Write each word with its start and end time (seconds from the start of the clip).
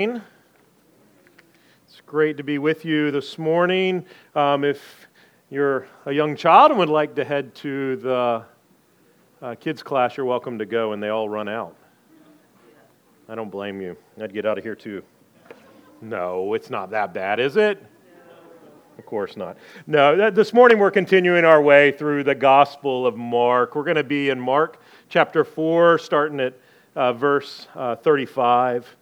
It's 0.00 0.20
great 2.06 2.36
to 2.36 2.44
be 2.44 2.58
with 2.58 2.84
you 2.84 3.10
this 3.10 3.36
morning. 3.36 4.06
Um, 4.36 4.62
if 4.62 5.08
you're 5.50 5.88
a 6.06 6.12
young 6.12 6.36
child 6.36 6.70
and 6.70 6.78
would 6.78 6.88
like 6.88 7.16
to 7.16 7.24
head 7.24 7.52
to 7.56 7.96
the 7.96 8.44
uh, 9.42 9.54
kids' 9.56 9.82
class, 9.82 10.16
you're 10.16 10.24
welcome 10.24 10.56
to 10.60 10.66
go, 10.66 10.92
and 10.92 11.02
they 11.02 11.08
all 11.08 11.28
run 11.28 11.48
out. 11.48 11.74
I 13.28 13.34
don't 13.34 13.50
blame 13.50 13.80
you. 13.80 13.96
I'd 14.22 14.32
get 14.32 14.46
out 14.46 14.56
of 14.56 14.62
here 14.62 14.76
too. 14.76 15.02
No, 16.00 16.54
it's 16.54 16.70
not 16.70 16.90
that 16.90 17.12
bad, 17.12 17.40
is 17.40 17.56
it? 17.56 17.84
Of 18.98 19.04
course 19.04 19.36
not. 19.36 19.56
No, 19.88 20.30
this 20.30 20.54
morning 20.54 20.78
we're 20.78 20.92
continuing 20.92 21.44
our 21.44 21.60
way 21.60 21.90
through 21.90 22.22
the 22.22 22.36
Gospel 22.36 23.04
of 23.04 23.16
Mark. 23.16 23.74
We're 23.74 23.82
going 23.82 23.96
to 23.96 24.04
be 24.04 24.30
in 24.30 24.38
Mark 24.38 24.80
chapter 25.08 25.42
4, 25.42 25.98
starting 25.98 26.38
at 26.38 26.54
uh, 26.94 27.14
verse 27.14 27.66
uh, 27.74 27.96
35. 27.96 28.94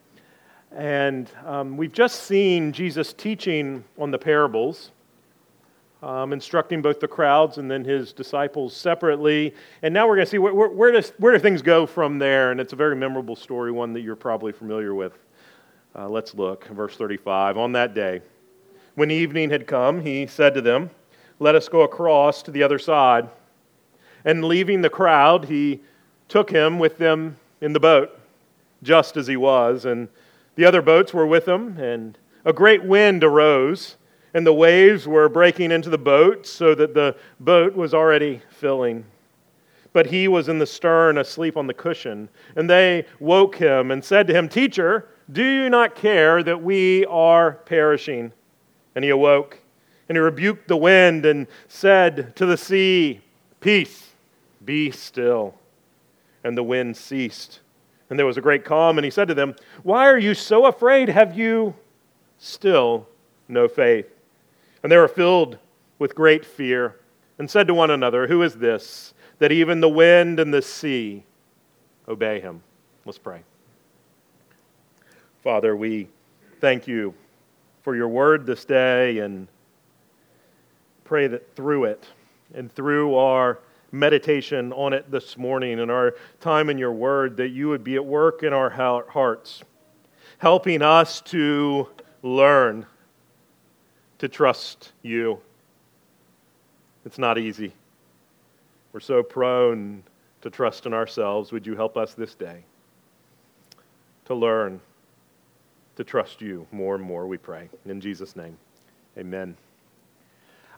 And 0.76 1.30
um, 1.46 1.78
we've 1.78 1.92
just 1.92 2.24
seen 2.24 2.70
Jesus 2.70 3.14
teaching 3.14 3.82
on 3.96 4.10
the 4.10 4.18
parables, 4.18 4.90
um, 6.02 6.34
instructing 6.34 6.82
both 6.82 7.00
the 7.00 7.08
crowds 7.08 7.56
and 7.56 7.70
then 7.70 7.82
his 7.82 8.12
disciples 8.12 8.76
separately. 8.76 9.54
And 9.80 9.94
now 9.94 10.06
we're 10.06 10.16
going 10.16 10.26
to 10.26 10.30
see 10.30 10.36
where, 10.36 10.52
where, 10.52 10.68
where, 10.68 10.92
does, 10.92 11.14
where 11.16 11.32
do 11.32 11.38
things 11.38 11.62
go 11.62 11.86
from 11.86 12.18
there. 12.18 12.50
And 12.50 12.60
it's 12.60 12.74
a 12.74 12.76
very 12.76 12.94
memorable 12.94 13.36
story, 13.36 13.72
one 13.72 13.94
that 13.94 14.02
you're 14.02 14.16
probably 14.16 14.52
familiar 14.52 14.94
with. 14.94 15.18
Uh, 15.94 16.10
let's 16.10 16.34
look, 16.34 16.66
verse 16.66 16.94
35. 16.94 17.56
On 17.56 17.72
that 17.72 17.94
day, 17.94 18.20
when 18.96 19.10
evening 19.10 19.48
had 19.48 19.66
come, 19.66 20.02
he 20.02 20.26
said 20.26 20.52
to 20.52 20.60
them, 20.60 20.90
Let 21.38 21.54
us 21.54 21.70
go 21.70 21.80
across 21.80 22.42
to 22.42 22.50
the 22.50 22.62
other 22.62 22.78
side. 22.78 23.30
And 24.26 24.44
leaving 24.44 24.82
the 24.82 24.90
crowd, 24.90 25.46
he 25.46 25.80
took 26.28 26.50
him 26.50 26.78
with 26.78 26.98
them 26.98 27.38
in 27.62 27.72
the 27.72 27.80
boat, 27.80 28.10
just 28.82 29.16
as 29.16 29.26
he 29.26 29.38
was. 29.38 29.86
And 29.86 30.08
the 30.56 30.64
other 30.64 30.82
boats 30.82 31.14
were 31.14 31.26
with 31.26 31.46
him, 31.46 31.78
and 31.78 32.18
a 32.44 32.52
great 32.52 32.82
wind 32.82 33.22
arose, 33.22 33.96
and 34.34 34.46
the 34.46 34.52
waves 34.52 35.06
were 35.06 35.28
breaking 35.28 35.70
into 35.70 35.90
the 35.90 35.98
boat, 35.98 36.46
so 36.46 36.74
that 36.74 36.94
the 36.94 37.14
boat 37.38 37.76
was 37.76 37.94
already 37.94 38.42
filling. 38.50 39.04
But 39.92 40.06
he 40.06 40.28
was 40.28 40.48
in 40.48 40.58
the 40.58 40.66
stern, 40.66 41.18
asleep 41.18 41.56
on 41.56 41.66
the 41.66 41.74
cushion. 41.74 42.28
And 42.54 42.68
they 42.68 43.06
woke 43.18 43.56
him 43.56 43.90
and 43.90 44.04
said 44.04 44.26
to 44.26 44.34
him, 44.34 44.48
Teacher, 44.48 45.08
do 45.30 45.42
you 45.42 45.70
not 45.70 45.94
care 45.94 46.42
that 46.42 46.62
we 46.62 47.06
are 47.06 47.52
perishing? 47.52 48.32
And 48.94 49.04
he 49.04 49.10
awoke, 49.10 49.58
and 50.08 50.16
he 50.16 50.20
rebuked 50.20 50.68
the 50.68 50.76
wind 50.76 51.24
and 51.26 51.46
said 51.68 52.36
to 52.36 52.46
the 52.46 52.56
sea, 52.56 53.20
Peace, 53.60 54.10
be 54.64 54.90
still. 54.90 55.54
And 56.44 56.56
the 56.56 56.62
wind 56.62 56.96
ceased 56.96 57.60
and 58.08 58.18
there 58.18 58.26
was 58.26 58.36
a 58.36 58.40
great 58.40 58.64
calm, 58.64 58.98
and 58.98 59.04
he 59.04 59.10
said 59.10 59.28
to 59.28 59.34
them, 59.34 59.54
Why 59.82 60.06
are 60.06 60.18
you 60.18 60.34
so 60.34 60.66
afraid? 60.66 61.08
Have 61.08 61.36
you 61.36 61.74
still 62.38 63.08
no 63.48 63.68
faith? 63.68 64.06
And 64.82 64.92
they 64.92 64.96
were 64.96 65.08
filled 65.08 65.58
with 65.98 66.14
great 66.14 66.44
fear 66.44 66.96
and 67.38 67.50
said 67.50 67.66
to 67.66 67.74
one 67.74 67.90
another, 67.90 68.26
Who 68.26 68.42
is 68.42 68.54
this, 68.54 69.14
that 69.38 69.52
even 69.52 69.80
the 69.80 69.88
wind 69.88 70.38
and 70.38 70.52
the 70.54 70.62
sea 70.62 71.24
obey 72.08 72.40
him? 72.40 72.62
Let's 73.04 73.18
pray. 73.18 73.42
Father, 75.42 75.76
we 75.76 76.08
thank 76.60 76.86
you 76.88 77.14
for 77.82 77.94
your 77.94 78.08
word 78.08 78.46
this 78.46 78.64
day 78.64 79.18
and 79.18 79.46
pray 81.04 81.28
that 81.28 81.54
through 81.54 81.84
it 81.84 82.04
and 82.54 82.72
through 82.72 83.14
our 83.14 83.60
meditation 83.98 84.72
on 84.72 84.92
it 84.92 85.10
this 85.10 85.36
morning 85.36 85.80
and 85.80 85.90
our 85.90 86.14
time 86.40 86.70
in 86.70 86.78
your 86.78 86.92
word, 86.92 87.36
that 87.38 87.48
you 87.48 87.68
would 87.68 87.84
be 87.84 87.96
at 87.96 88.04
work 88.04 88.42
in 88.42 88.52
our 88.52 88.70
hearts, 88.70 89.62
helping 90.38 90.82
us 90.82 91.20
to 91.22 91.88
learn 92.22 92.86
to 94.18 94.28
trust 94.28 94.92
you. 95.02 95.38
It's 97.04 97.18
not 97.18 97.38
easy. 97.38 97.72
We're 98.92 99.00
so 99.00 99.22
prone 99.22 100.02
to 100.42 100.50
trust 100.50 100.86
in 100.86 100.94
ourselves. 100.94 101.52
Would 101.52 101.66
you 101.66 101.76
help 101.76 101.96
us 101.96 102.14
this 102.14 102.34
day 102.34 102.64
to 104.26 104.34
learn 104.34 104.80
to 105.96 106.04
trust 106.04 106.40
you 106.40 106.66
more 106.72 106.94
and 106.94 107.02
more, 107.02 107.26
we 107.26 107.38
pray. 107.38 107.68
In 107.86 108.00
Jesus' 108.00 108.36
name, 108.36 108.56
amen. 109.16 109.56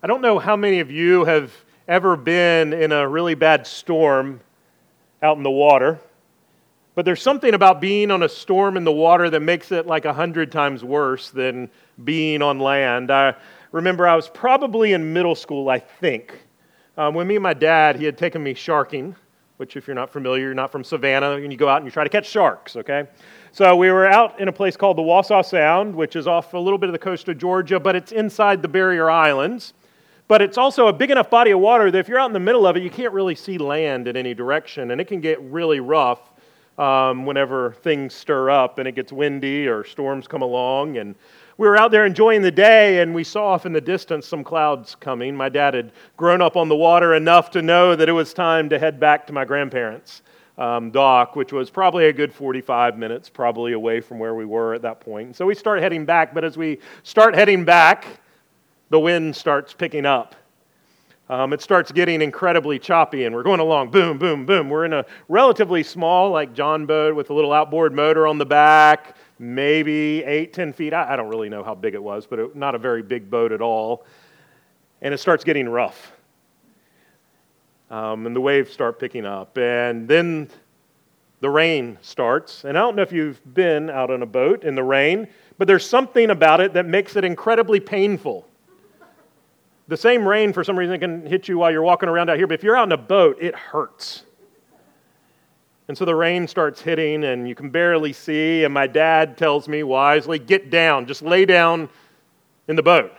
I 0.03 0.07
don't 0.07 0.23
know 0.23 0.39
how 0.39 0.57
many 0.57 0.81
of 0.81 0.91
you 0.91 1.25
have 1.25 1.53
ever 1.89 2.19
been 2.19 2.75
in 2.75 2.93
a 2.93 3.09
really 3.09 3.35
bad 3.35 3.67
storm 3.67 4.41
out 5.23 5.39
in 5.39 5.43
the 5.43 5.51
water. 5.51 5.99
But 6.95 7.07
there's 7.07 7.23
something 7.23 7.55
about 7.55 7.81
being 7.81 8.11
on 8.11 8.23
a 8.23 8.29
storm 8.29 8.77
in 8.77 8.85
the 8.85 8.93
water 8.93 9.31
that 9.31 9.41
makes 9.41 9.73
it 9.73 9.87
like 9.87 10.05
a 10.05 10.13
hundred 10.13 10.53
times 10.53 10.85
worse 10.85 11.31
than 11.31 11.71
being 12.05 12.43
on 12.43 12.59
land. 12.59 13.11
I 13.11 13.35
remember 13.73 14.07
I 14.07 14.17
was 14.17 14.29
probably 14.29 14.93
in 14.93 15.15
middle 15.15 15.35
school, 15.35 15.71
I 15.71 15.79
think, 15.79 16.35
um, 16.99 17.15
when 17.15 17.27
me 17.27 17.37
and 17.37 17.43
my 17.43 17.55
dad, 17.55 17.97
he 17.97 18.05
had 18.05 18.19
taken 18.19 18.43
me 18.43 18.53
sharking, 18.53 19.15
which, 19.57 19.77
if 19.77 19.87
you're 19.87 19.95
not 19.95 20.11
familiar, 20.11 20.47
you're 20.47 20.55
not 20.55 20.73
from 20.73 20.85
Savannah, 20.85 21.33
and 21.33 21.53
you 21.53 21.57
go 21.57 21.69
out 21.69 21.77
and 21.77 21.87
you 21.87 21.91
try 21.93 22.05
to 22.05 22.11
catch 22.11 22.29
sharks, 22.29 22.77
okay? 22.77 23.07
So 23.53 23.77
we 23.77 23.91
were 23.91 24.07
out 24.07 24.41
in 24.41 24.49
a 24.49 24.53
place 24.53 24.77
called 24.77 24.99
the 24.99 25.03
Wassaw 25.03 25.45
Sound, 25.45 25.95
which 25.95 26.17
is 26.17 26.27
off 26.27 26.53
a 26.53 26.59
little 26.59 26.79
bit 26.79 26.89
of 26.89 26.93
the 26.93 26.99
coast 26.99 27.29
of 27.29 27.39
Georgia, 27.39 27.79
but 27.81 27.95
it's 27.97 28.13
inside 28.13 28.61
the 28.61 28.69
Barrier 28.69 29.09
Islands. 29.09 29.73
But 30.29 30.43
it's 30.43 30.59
also 30.59 30.89
a 30.89 30.93
big 30.93 31.11
enough 31.11 31.31
body 31.31 31.53
of 31.53 31.61
water 31.61 31.91
that 31.91 31.99
if 31.99 32.07
you're 32.07 32.19
out 32.19 32.27
in 32.27 32.35
the 32.35 32.41
middle 32.41 32.67
of 32.67 32.77
it, 32.77 32.83
you 32.83 32.91
can't 32.91 33.15
really 33.15 33.35
see 33.35 33.57
land 33.57 34.07
in 34.07 34.17
any 34.17 34.35
direction. 34.35 34.91
And 34.91 35.01
it 35.01 35.07
can 35.07 35.21
get 35.21 35.41
really 35.41 35.81
rough 35.81 36.21
um, 36.79 37.27
whenever 37.27 37.73
things 37.83 38.15
stir 38.15 38.51
up 38.51 38.79
and 38.79 38.87
it 38.87 38.93
gets 38.93 39.11
windy 39.11 39.67
or 39.67 39.85
storms 39.85 40.29
come 40.29 40.43
along. 40.43 40.99
And 40.99 41.15
we 41.57 41.67
were 41.67 41.77
out 41.77 41.91
there 41.91 42.05
enjoying 42.07 42.43
the 42.43 42.53
day 42.53 43.01
and 43.01 43.15
we 43.15 43.25
saw 43.25 43.49
off 43.49 43.67
in 43.67 43.73
the 43.73 43.81
distance 43.81 44.27
some 44.27 44.45
clouds 44.45 44.95
coming. 44.95 45.35
My 45.35 45.49
dad 45.49 45.75
had 45.75 45.93
grown 46.17 46.41
up 46.41 46.57
on 46.57 46.69
the 46.69 46.77
water 46.77 47.15
enough 47.15 47.51
to 47.53 47.63
know 47.63 47.97
that 47.97 48.09
it 48.09 48.13
was 48.13 48.33
time 48.33 48.69
to 48.69 48.79
head 48.79 49.01
back 49.01 49.27
to 49.27 49.33
my 49.33 49.45
grandparents' 49.45 50.23
um, 50.59 50.91
dock, 50.91 51.37
which 51.37 51.53
was 51.53 51.71
probably 51.71 52.07
a 52.07 52.13
good 52.13 52.33
45 52.33 52.99
minutes, 52.99 53.29
probably 53.29 53.73
away 53.73 54.01
from 54.01 54.19
where 54.19 54.35
we 54.35 54.45
were 54.45 54.75
at 54.75 54.83
that 54.83 55.01
point. 55.01 55.35
So 55.37 55.47
we 55.47 55.55
start 55.55 55.81
heading 55.81 56.05
back. 56.05 56.35
But 56.35 56.45
as 56.45 56.57
we 56.57 56.79
start 57.03 57.35
heading 57.35 57.65
back, 57.65 58.21
the 58.91 58.99
wind 58.99 59.35
starts 59.37 59.73
picking 59.73 60.07
up. 60.07 60.35
Um, 61.31 61.53
it 61.53 61.61
starts 61.61 61.93
getting 61.93 62.23
incredibly 62.23 62.79
choppy, 62.79 63.25
and 63.25 63.35
we're 63.35 63.43
going 63.43 63.61
along 63.61 63.91
boom, 63.91 64.17
boom, 64.17 64.47
boom. 64.47 64.71
We're 64.71 64.87
in 64.87 64.95
a 64.95 65.05
relatively 65.29 65.83
small, 65.83 66.31
like 66.31 66.55
John 66.55 66.87
boat 66.87 67.15
with 67.15 67.29
a 67.29 67.35
little 67.35 67.53
outboard 67.53 67.93
motor 67.93 68.27
on 68.27 68.39
the 68.39 68.47
back, 68.47 69.15
maybe 69.39 70.25
eight, 70.25 70.55
ten 70.55 70.73
feet. 70.73 70.95
I, 70.95 71.13
I 71.13 71.17
don't 71.17 71.29
really 71.29 71.51
know 71.51 71.63
how 71.63 71.75
big 71.75 71.93
it 71.93 72.03
was, 72.03 72.27
but 72.27 72.39
it, 72.39 72.57
not 72.57 72.75
a 72.75 72.79
very 72.79 73.03
big 73.03 73.31
boat 73.31 73.53
at 73.53 73.61
all. 73.61 74.07
And 75.03 75.13
it 75.13 75.19
starts 75.19 75.45
getting 75.45 75.69
rough. 75.69 76.13
Um, 77.91 78.25
and 78.25 78.35
the 78.35 78.41
waves 78.41 78.73
start 78.73 78.99
picking 78.99 79.27
up. 79.27 79.59
And 79.59 80.09
then 80.09 80.49
the 81.41 81.51
rain 81.51 81.99
starts. 82.01 82.65
And 82.65 82.77
I 82.79 82.81
don't 82.81 82.97
know 82.97 83.03
if 83.03 83.13
you've 83.13 83.41
been 83.55 83.91
out 83.91 84.11
on 84.11 84.23
a 84.23 84.27
boat 84.27 84.65
in 84.65 84.75
the 84.75 84.83
rain, 84.83 85.29
but 85.59 85.69
there's 85.69 85.87
something 85.87 86.31
about 86.31 86.61
it 86.61 86.73
that 86.73 86.87
makes 86.87 87.17
it 87.17 87.25
incredibly 87.25 87.81
painful. 87.81 88.48
The 89.89 89.97
same 89.97 90.29
rain, 90.29 90.53
for 90.53 90.63
some 90.63 90.79
reason, 90.79 91.01
can 91.01 91.27
hit 91.27 91.49
you 91.49 91.59
while 91.59 91.73
you're 91.73 91.83
walking 91.83 92.11
around 92.11 92.29
out 92.29 92.37
here, 92.37 92.47
but 92.47 92.55
if 92.55 92.63
you're 92.63 92.77
out 92.77 92.87
in 92.89 92.93
a 92.93 92.99
boat, 92.99 93.39
it 93.41 93.55
hurts. 93.55 94.25
And 95.89 95.97
so 95.97 96.05
the 96.05 96.15
rain 96.15 96.47
starts 96.47 96.83
hitting, 96.83 97.25
and 97.25 97.49
you 97.49 97.55
can 97.55 97.71
barely 97.71 98.13
see. 98.13 98.65
And 98.65 98.75
my 98.75 98.87
dad 98.87 99.39
tells 99.39 99.67
me 99.67 99.83
wisely, 99.83 100.39
Get 100.39 100.69
down, 100.69 101.07
just 101.07 101.23
lay 101.23 101.47
down 101.47 101.89
in 102.69 102.77
the 102.77 102.83
boat. 102.83 103.13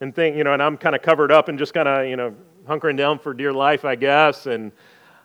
And 0.00 0.14
think, 0.14 0.34
you 0.34 0.44
know, 0.44 0.54
and 0.54 0.62
I'm 0.62 0.78
kind 0.78 0.96
of 0.96 1.02
covered 1.02 1.30
up 1.30 1.48
and 1.48 1.58
just 1.58 1.74
kind 1.74 1.86
of, 1.86 2.06
you 2.06 2.16
know, 2.16 2.34
hunkering 2.66 2.96
down 2.96 3.18
for 3.18 3.34
dear 3.34 3.52
life, 3.52 3.84
I 3.84 3.96
guess. 3.96 4.46
And 4.46 4.72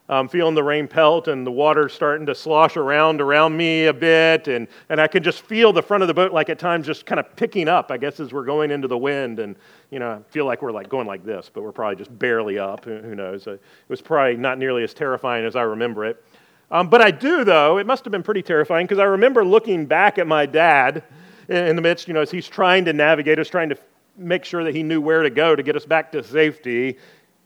I'm 0.08 0.28
feeling 0.28 0.54
the 0.54 0.64
rain 0.64 0.88
pelt 0.88 1.28
and 1.28 1.48
the 1.48 1.52
water 1.52 1.90
starting 1.90 2.28
to 2.28 2.36
slosh 2.36 2.78
around 2.78 3.22
around 3.22 3.58
me 3.58 3.86
a 3.86 3.94
bit. 3.94 4.48
And, 4.48 4.68
and 4.90 5.02
I 5.02 5.08
can 5.08 5.24
just 5.24 5.42
feel 5.42 5.74
the 5.74 5.82
front 5.82 6.04
of 6.04 6.08
the 6.08 6.14
boat, 6.14 6.32
like 6.32 6.50
at 6.50 6.60
times, 6.60 6.85
just 6.85 7.08
kind 7.08 7.20
of 7.20 7.35
picking 7.35 7.68
up, 7.68 7.90
I 7.90 7.97
guess, 7.97 8.20
as 8.20 8.32
we're 8.32 8.46
going 8.46 8.70
into 8.70 8.88
the 8.88 8.97
wind. 8.97 9.40
And, 9.40 9.56
you 9.90 9.97
know, 9.97 10.12
I 10.12 10.32
feel 10.32 10.46
like 10.46 10.62
we're 10.62 10.72
like 10.72 10.90
going 10.90 11.08
like 11.08 11.26
this, 11.26 11.50
but 11.52 11.64
we're 11.64 11.72
probably 11.72 11.96
just 11.96 12.18
barely 12.20 12.59
up. 12.59 12.85
Who 12.85 13.16
knows? 13.16 13.47
It 13.47 13.59
was 13.88 14.00
probably 14.00 14.38
not 14.38 14.59
nearly 14.59 14.84
as 14.84 14.94
terrifying 14.94 15.44
as 15.44 15.56
I 15.56 15.64
remember 15.64 16.06
it. 16.06 16.24
Um, 16.70 16.88
but 16.88 17.02
I 17.02 17.09
do, 17.09 17.44
though, 17.44 17.79
it 17.79 17.88
must 17.88 18.06
have 18.06 18.12
been 18.12 18.24
pretty 18.24 18.44
terrifying 18.44 18.85
because 18.85 19.00
I 19.00 19.06
remember 19.06 19.44
looking 19.44 19.88
back 19.88 20.20
at 20.20 20.28
my 20.28 20.46
dad 20.46 21.03
in 21.47 21.76
the 21.76 21.82
midst, 21.82 22.08
you 22.08 22.14
know, 22.14 22.22
as 22.22 22.29
he's 22.29 22.47
trying 22.47 22.85
to 22.85 22.94
navigate 22.94 23.40
us, 23.40 23.50
trying 23.50 23.70
to 23.70 23.78
make 24.18 24.46
sure 24.46 24.64
that 24.64 24.76
he 24.76 24.84
knew 24.84 25.02
where 25.02 25.24
to 25.24 25.29
go 25.32 25.56
to 25.56 25.64
get 25.64 25.76
us 25.76 25.85
back 25.85 26.12
to 26.12 26.24
safety. 26.24 26.97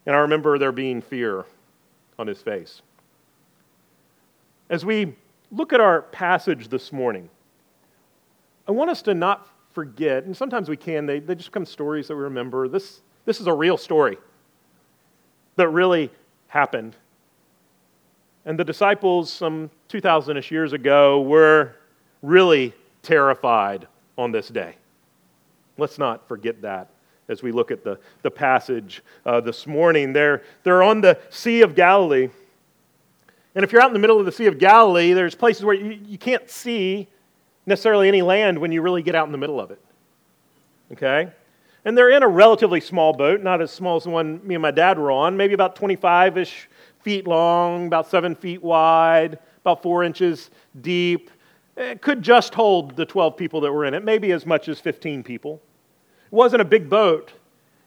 And 0.06 0.16
I 0.16 0.20
remember 0.20 0.58
there 0.58 0.72
being 0.74 1.02
fear 1.02 1.46
on 2.20 2.28
his 2.28 2.42
face. 2.42 2.82
As 4.70 4.86
we 4.86 5.16
look 5.52 5.74
at 5.74 5.80
our 5.80 6.04
passage 6.04 6.68
this 6.68 6.92
morning, 6.92 7.30
I 8.68 8.72
want 8.72 8.92
us 8.92 9.02
to 9.04 9.16
not 9.16 9.48
forget, 9.74 10.26
and 10.26 10.38
sometimes 10.38 10.70
we 10.70 10.78
can, 10.78 11.08
they, 11.08 11.20
they 11.20 11.34
just 11.34 11.50
become 11.50 11.66
stories 11.66 12.08
that 12.10 12.16
we 12.16 12.22
remember. 12.22 12.68
This, 12.68 13.02
this 13.26 13.40
is 13.40 13.48
a 13.48 13.54
real 13.54 13.78
story 13.78 14.18
that 15.56 15.70
really 15.70 16.12
happened. 16.50 16.96
And 18.46 18.60
the 18.60 18.64
disciples, 18.64 19.32
some 19.32 19.72
2,000 19.88 20.38
ish 20.38 20.52
years 20.52 20.74
ago, 20.74 21.22
were 21.22 21.76
really 22.22 22.74
terrified 23.02 23.88
on 24.18 24.32
this 24.32 24.50
day. 24.50 24.76
Let's 25.78 25.98
not 25.98 26.28
forget 26.28 26.62
that 26.62 26.90
as 27.30 27.42
we 27.42 27.52
look 27.52 27.72
at 27.72 27.84
the, 27.84 27.98
the 28.24 28.32
passage 28.32 29.02
uh, 29.26 29.40
this 29.40 29.66
morning. 29.66 30.12
They're, 30.12 30.42
they're 30.64 30.84
on 30.84 31.00
the 31.00 31.18
Sea 31.30 31.62
of 31.62 31.76
Galilee. 31.76 32.30
And 33.56 33.64
if 33.64 33.72
you're 33.72 33.82
out 33.82 33.88
in 33.88 33.94
the 33.94 34.00
middle 34.00 34.20
of 34.20 34.26
the 34.26 34.32
Sea 34.32 34.48
of 34.48 34.58
Galilee, 34.58 35.14
there's 35.14 35.36
places 35.36 35.64
where 35.64 35.76
you, 35.76 36.00
you 36.06 36.18
can't 36.18 36.50
see 36.50 37.08
necessarily 37.66 38.08
any 38.08 38.22
land 38.22 38.58
when 38.58 38.72
you 38.72 38.82
really 38.82 39.04
get 39.04 39.16
out 39.16 39.28
in 39.28 39.32
the 39.32 39.38
middle 39.38 39.62
of 39.62 39.72
it. 39.72 39.82
Okay? 40.92 41.32
And 41.86 41.98
they're 41.98 42.10
in 42.10 42.24
a 42.24 42.28
relatively 42.28 42.82
small 42.82 43.14
boat, 43.14 43.42
not 43.42 43.62
as 43.62 43.72
small 43.72 43.96
as 43.96 44.04
the 44.04 44.10
one 44.10 44.46
me 44.46 44.56
and 44.56 44.62
my 44.62 44.72
dad 44.72 45.00
were 45.00 45.12
on, 45.12 45.38
maybe 45.38 45.54
about 45.54 45.76
25 45.76 46.38
ish 46.38 46.68
feet 47.02 47.28
long, 47.28 47.88
about 47.88 48.10
seven 48.10 48.36
feet 48.36 48.62
wide, 48.62 49.40
about 49.62 49.82
four 49.82 50.04
inches 50.04 50.50
deep. 50.82 51.30
It 51.78 52.02
could 52.02 52.22
just 52.22 52.54
hold 52.54 52.96
the 52.96 53.06
12 53.06 53.38
people 53.38 53.62
that 53.62 53.72
were 53.72 53.86
in 53.86 53.94
it, 53.94 54.04
maybe 54.04 54.32
as 54.32 54.46
much 54.46 54.68
as 54.68 54.80
15 54.80 55.24
people. 55.24 55.62
It 56.32 56.36
wasn't 56.36 56.62
a 56.62 56.66
big 56.66 56.90
boat 56.90 57.34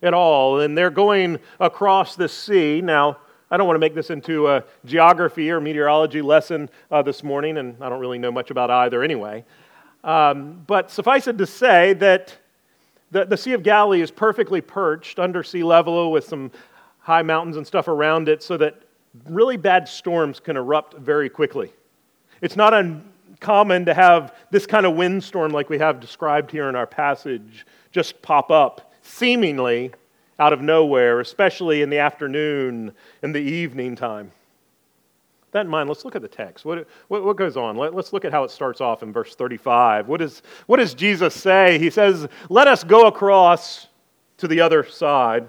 at 0.03 0.12
all, 0.12 0.61
and 0.61 0.77
they're 0.77 0.91
going 0.91 1.39
across 1.61 2.17
the 2.17 2.29
sea. 2.29 2.81
Now, 2.81 3.19
I 3.53 3.56
don't 3.56 3.69
want 3.69 3.77
to 3.77 3.81
make 3.81 3.94
this 3.94 4.11
into 4.11 4.49
a 4.49 4.65
geography 4.85 5.50
or 5.50 5.61
meteorology 5.61 6.23
lesson 6.23 6.69
uh, 6.91 7.03
this 7.03 7.23
morning, 7.23 7.59
and 7.59 7.77
I 7.81 7.89
don't 7.89 8.00
really 8.00 8.19
know 8.19 8.33
much 8.33 8.50
about 8.50 8.69
either 8.69 9.03
anyway. 9.03 9.44
Um, 10.03 10.65
but 10.67 10.91
suffice 10.91 11.29
it 11.29 11.39
to 11.39 11.47
say 11.47 11.93
that 11.94 12.37
the, 13.12 13.27
the 13.27 13.37
Sea 13.37 13.53
of 13.53 13.62
Galilee 13.62 14.00
is 14.00 14.11
perfectly 14.11 14.61
perched 14.61 15.21
under 15.21 15.44
sea 15.44 15.62
level 15.62 16.11
with 16.11 16.25
some 16.25 16.50
high 16.99 17.23
mountains 17.23 17.56
and 17.56 17.67
stuff 17.67 17.87
around 17.87 18.29
it 18.29 18.43
so 18.43 18.56
that 18.56 18.83
really 19.29 19.56
bad 19.56 19.87
storms 19.89 20.41
can 20.41 20.56
erupt 20.56 20.94
very 20.94 21.29
quickly. 21.29 21.73
It's 22.41 22.56
not 22.56 22.75
uncommon 22.75 23.85
to 23.85 23.94
have 23.94 24.35
this 24.50 24.67
kind 24.67 24.85
of 24.85 24.97
windstorm 24.97 25.53
like 25.53 25.69
we 25.69 25.79
have 25.79 26.00
described 26.00 26.50
here 26.50 26.69
in 26.69 26.75
our 26.75 26.87
passage 26.87 27.67
just 27.93 28.21
pop 28.23 28.50
up, 28.50 28.93
seemingly 29.03 29.93
out 30.39 30.53
of 30.53 30.61
nowhere, 30.61 31.21
especially 31.21 31.83
in 31.83 31.91
the 31.91 31.99
afternoon, 31.99 32.93
in 33.23 33.33
the 33.33 33.41
evening 33.41 33.94
time. 33.94 34.33
That 35.53 35.67
in 35.67 35.69
mind, 35.69 35.89
let's 35.89 36.05
look 36.05 36.17
at 36.17 36.23
the 36.23 36.29
text. 36.29 36.65
What, 36.65 36.89
what, 37.09 37.25
what 37.25 37.37
goes 37.37 37.59
on? 37.59 37.77
Let, 37.77 37.94
us 37.94 38.12
look 38.15 38.25
at 38.25 38.33
how 38.33 38.43
it 38.43 38.50
starts 38.50 38.81
off 38.81 39.03
in 39.03 39.12
verse 39.12 39.35
35. 39.35 40.09
What, 40.09 40.23
is, 40.23 40.43
what 40.67 40.79
does 40.79 40.94
Jesus 40.94 41.35
say? 41.35 41.79
He 41.79 41.91
says, 41.91 42.27
Let 42.49 42.67
us 42.67 42.83
go 42.83 43.06
across 43.06 43.89
to 44.39 44.49
the 44.49 44.62
other 44.62 44.83
side. 44.83 45.47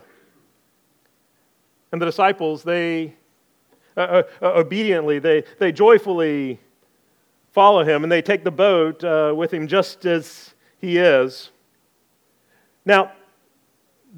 And 1.93 2.01
the 2.01 2.05
disciples, 2.05 2.63
they 2.63 3.15
uh, 3.95 3.99
uh, 3.99 4.23
uh 4.41 4.45
obediently, 4.55 5.19
they, 5.19 5.43
they 5.59 5.71
joyfully 5.71 6.59
follow 7.51 7.83
him 7.85 8.03
and 8.03 8.11
they 8.11 8.21
take 8.21 8.43
the 8.43 8.51
boat 8.51 9.03
uh, 9.03 9.33
with 9.35 9.53
him 9.53 9.67
just 9.67 10.05
as 10.05 10.53
he 10.79 10.97
is. 10.97 11.51
Now, 12.85 13.11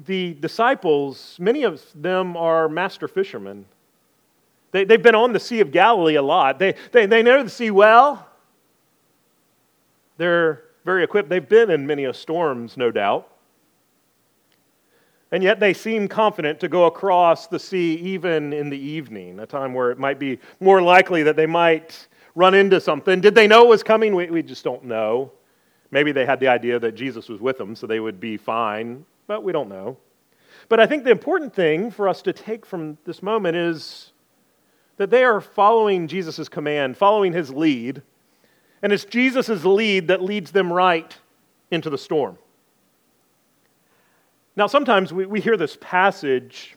the 0.04 0.34
disciples, 0.34 1.36
many 1.40 1.62
of 1.62 1.82
them 1.94 2.36
are 2.36 2.68
master 2.68 3.08
fishermen. 3.08 3.64
They, 4.72 4.84
they've 4.84 5.02
been 5.02 5.14
on 5.14 5.32
the 5.32 5.40
Sea 5.40 5.60
of 5.60 5.70
Galilee 5.70 6.16
a 6.16 6.22
lot. 6.22 6.58
They, 6.58 6.74
they, 6.92 7.06
they 7.06 7.22
know 7.22 7.42
the 7.42 7.50
sea 7.50 7.70
well. 7.70 8.28
They're 10.18 10.64
very 10.84 11.02
equipped. 11.04 11.28
They've 11.28 11.48
been 11.48 11.70
in 11.70 11.86
many 11.86 12.12
storms, 12.12 12.76
no 12.76 12.90
doubt. 12.90 13.28
And 15.32 15.42
yet 15.42 15.58
they 15.60 15.74
seem 15.74 16.08
confident 16.08 16.60
to 16.60 16.68
go 16.68 16.86
across 16.86 17.46
the 17.46 17.58
sea 17.58 17.94
even 17.96 18.52
in 18.52 18.70
the 18.70 18.78
evening, 18.78 19.40
a 19.40 19.46
time 19.46 19.74
where 19.74 19.90
it 19.90 19.98
might 19.98 20.18
be 20.18 20.38
more 20.60 20.80
likely 20.80 21.22
that 21.24 21.36
they 21.36 21.46
might 21.46 22.06
run 22.34 22.54
into 22.54 22.80
something. 22.80 23.20
Did 23.20 23.34
they 23.34 23.46
know 23.46 23.64
it 23.64 23.68
was 23.68 23.82
coming? 23.82 24.14
We, 24.14 24.30
we 24.30 24.42
just 24.42 24.62
don't 24.62 24.84
know. 24.84 25.32
Maybe 25.96 26.12
they 26.12 26.26
had 26.26 26.40
the 26.40 26.48
idea 26.48 26.78
that 26.78 26.94
Jesus 26.94 27.26
was 27.26 27.40
with 27.40 27.56
them, 27.56 27.74
so 27.74 27.86
they 27.86 28.00
would 28.00 28.20
be 28.20 28.36
fine 28.36 29.06
but 29.26 29.42
we 29.42 29.52
don't 29.52 29.68
know. 29.68 29.96
But 30.68 30.80
I 30.80 30.86
think 30.86 31.04
the 31.04 31.10
important 31.10 31.54
thing 31.54 31.90
for 31.90 32.08
us 32.08 32.22
to 32.22 32.32
take 32.32 32.66
from 32.66 32.98
this 33.04 33.22
moment 33.22 33.56
is 33.56 34.12
that 34.96 35.10
they 35.10 35.24
are 35.24 35.40
following 35.40 36.08
Jesus' 36.08 36.48
command, 36.48 36.96
following 36.96 37.32
his 37.32 37.50
lead. 37.52 38.02
And 38.82 38.92
it's 38.92 39.04
Jesus' 39.04 39.64
lead 39.64 40.08
that 40.08 40.22
leads 40.22 40.50
them 40.52 40.72
right 40.72 41.16
into 41.70 41.90
the 41.90 41.98
storm. 41.98 42.38
Now, 44.54 44.66
sometimes 44.66 45.12
we, 45.12 45.26
we 45.26 45.40
hear 45.40 45.56
this 45.56 45.76
passage, 45.80 46.76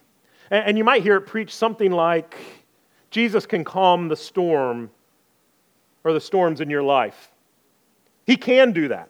and, 0.50 0.66
and 0.68 0.78
you 0.78 0.84
might 0.84 1.04
hear 1.04 1.16
it 1.16 1.22
preached 1.22 1.54
something 1.54 1.92
like 1.92 2.36
Jesus 3.12 3.46
can 3.46 3.64
calm 3.64 4.08
the 4.08 4.16
storm 4.16 4.92
or 6.04 6.14
the 6.14 6.22
storms 6.22 6.62
in 6.62 6.70
your 6.70 6.84
life. 6.84 7.32
He 8.30 8.38
can 8.38 8.74
do 8.74 8.90
that, 8.90 9.10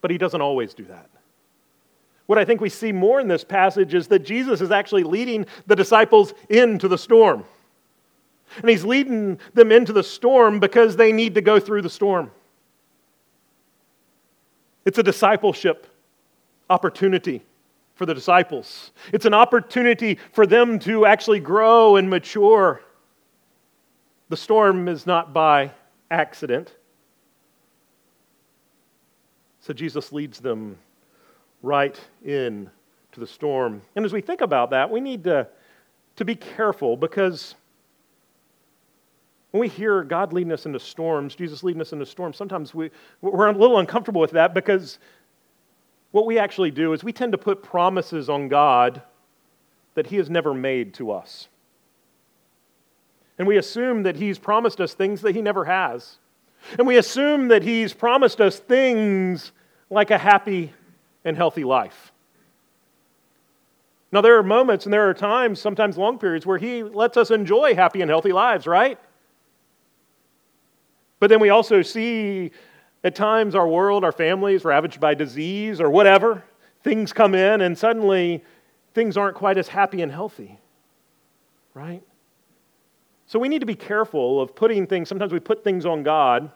but 0.00 0.10
he 0.10 0.18
doesn't 0.18 0.40
always 0.40 0.74
do 0.74 0.82
that. 0.86 1.08
What 2.26 2.36
I 2.36 2.44
think 2.44 2.60
we 2.60 2.70
see 2.70 2.90
more 2.90 3.20
in 3.20 3.28
this 3.28 3.44
passage 3.44 3.94
is 3.94 4.08
that 4.08 4.24
Jesus 4.24 4.60
is 4.60 4.72
actually 4.72 5.04
leading 5.04 5.46
the 5.68 5.76
disciples 5.76 6.34
into 6.48 6.88
the 6.88 6.98
storm. 6.98 7.44
And 8.56 8.68
he's 8.68 8.84
leading 8.84 9.38
them 9.54 9.70
into 9.70 9.92
the 9.92 10.02
storm 10.02 10.58
because 10.58 10.96
they 10.96 11.12
need 11.12 11.36
to 11.36 11.40
go 11.40 11.60
through 11.60 11.82
the 11.82 11.88
storm. 11.88 12.32
It's 14.84 14.98
a 14.98 15.04
discipleship 15.04 15.86
opportunity 16.68 17.44
for 17.94 18.06
the 18.06 18.14
disciples, 18.14 18.90
it's 19.12 19.24
an 19.24 19.34
opportunity 19.34 20.18
for 20.32 20.48
them 20.48 20.80
to 20.80 21.06
actually 21.06 21.38
grow 21.38 21.94
and 21.94 22.10
mature. 22.10 22.80
The 24.30 24.36
storm 24.36 24.88
is 24.88 25.06
not 25.06 25.32
by 25.32 25.70
accident. 26.10 26.74
So 29.60 29.72
Jesus 29.72 30.12
leads 30.12 30.40
them 30.40 30.76
right 31.62 31.98
in 32.24 32.70
to 33.12 33.20
the 33.20 33.26
storm. 33.26 33.82
And 33.96 34.04
as 34.04 34.12
we 34.12 34.20
think 34.20 34.40
about 34.40 34.70
that, 34.70 34.90
we 34.90 35.00
need 35.00 35.24
to, 35.24 35.48
to 36.16 36.24
be 36.24 36.34
careful 36.34 36.96
because 36.96 37.54
when 39.50 39.60
we 39.60 39.68
hear 39.68 40.04
God 40.04 40.32
leading 40.32 40.52
us 40.52 40.66
into 40.66 40.78
storms, 40.78 41.34
Jesus 41.34 41.62
leading 41.62 41.80
us 41.80 41.92
into 41.92 42.04
storms, 42.04 42.36
sometimes 42.36 42.74
we, 42.74 42.90
we're 43.20 43.48
a 43.48 43.52
little 43.52 43.78
uncomfortable 43.78 44.20
with 44.20 44.32
that 44.32 44.54
because 44.54 44.98
what 46.10 46.26
we 46.26 46.38
actually 46.38 46.70
do 46.70 46.92
is 46.92 47.02
we 47.02 47.12
tend 47.12 47.32
to 47.32 47.38
put 47.38 47.62
promises 47.62 48.28
on 48.28 48.48
God 48.48 49.02
that 49.94 50.06
He 50.06 50.16
has 50.16 50.28
never 50.28 50.54
made 50.54 50.94
to 50.94 51.10
us. 51.10 51.48
And 53.38 53.46
we 53.46 53.56
assume 53.56 54.02
that 54.02 54.16
He's 54.16 54.38
promised 54.38 54.80
us 54.80 54.94
things 54.94 55.22
that 55.22 55.34
He 55.34 55.42
never 55.42 55.64
has. 55.64 56.18
And 56.78 56.86
we 56.86 56.96
assume 56.96 57.48
that 57.48 57.62
He's 57.62 57.92
promised 57.92 58.40
us 58.40 58.58
things 58.58 59.52
like 59.90 60.10
a 60.10 60.18
happy 60.18 60.72
and 61.24 61.36
healthy 61.36 61.64
life. 61.64 62.12
Now, 64.10 64.20
there 64.20 64.38
are 64.38 64.42
moments 64.42 64.86
and 64.86 64.92
there 64.92 65.08
are 65.08 65.14
times, 65.14 65.60
sometimes 65.60 65.98
long 65.98 66.18
periods, 66.18 66.46
where 66.46 66.58
He 66.58 66.82
lets 66.82 67.16
us 67.16 67.30
enjoy 67.30 67.74
happy 67.74 68.00
and 68.00 68.10
healthy 68.10 68.32
lives, 68.32 68.66
right? 68.66 68.98
But 71.20 71.30
then 71.30 71.40
we 71.40 71.50
also 71.50 71.82
see 71.82 72.52
at 73.04 73.14
times 73.14 73.54
our 73.54 73.68
world, 73.68 74.04
our 74.04 74.12
families 74.12 74.64
ravaged 74.64 75.00
by 75.00 75.14
disease 75.14 75.80
or 75.80 75.90
whatever. 75.90 76.44
Things 76.82 77.12
come 77.12 77.34
in 77.34 77.60
and 77.60 77.76
suddenly 77.76 78.44
things 78.94 79.16
aren't 79.16 79.36
quite 79.36 79.58
as 79.58 79.68
happy 79.68 80.02
and 80.02 80.10
healthy, 80.10 80.58
right? 81.74 82.02
So 83.28 83.38
we 83.38 83.48
need 83.48 83.60
to 83.60 83.66
be 83.66 83.74
careful 83.74 84.40
of 84.40 84.56
putting 84.56 84.86
things, 84.86 85.08
sometimes 85.08 85.32
we 85.32 85.38
put 85.38 85.62
things 85.62 85.86
on 85.86 86.02
God 86.02 86.50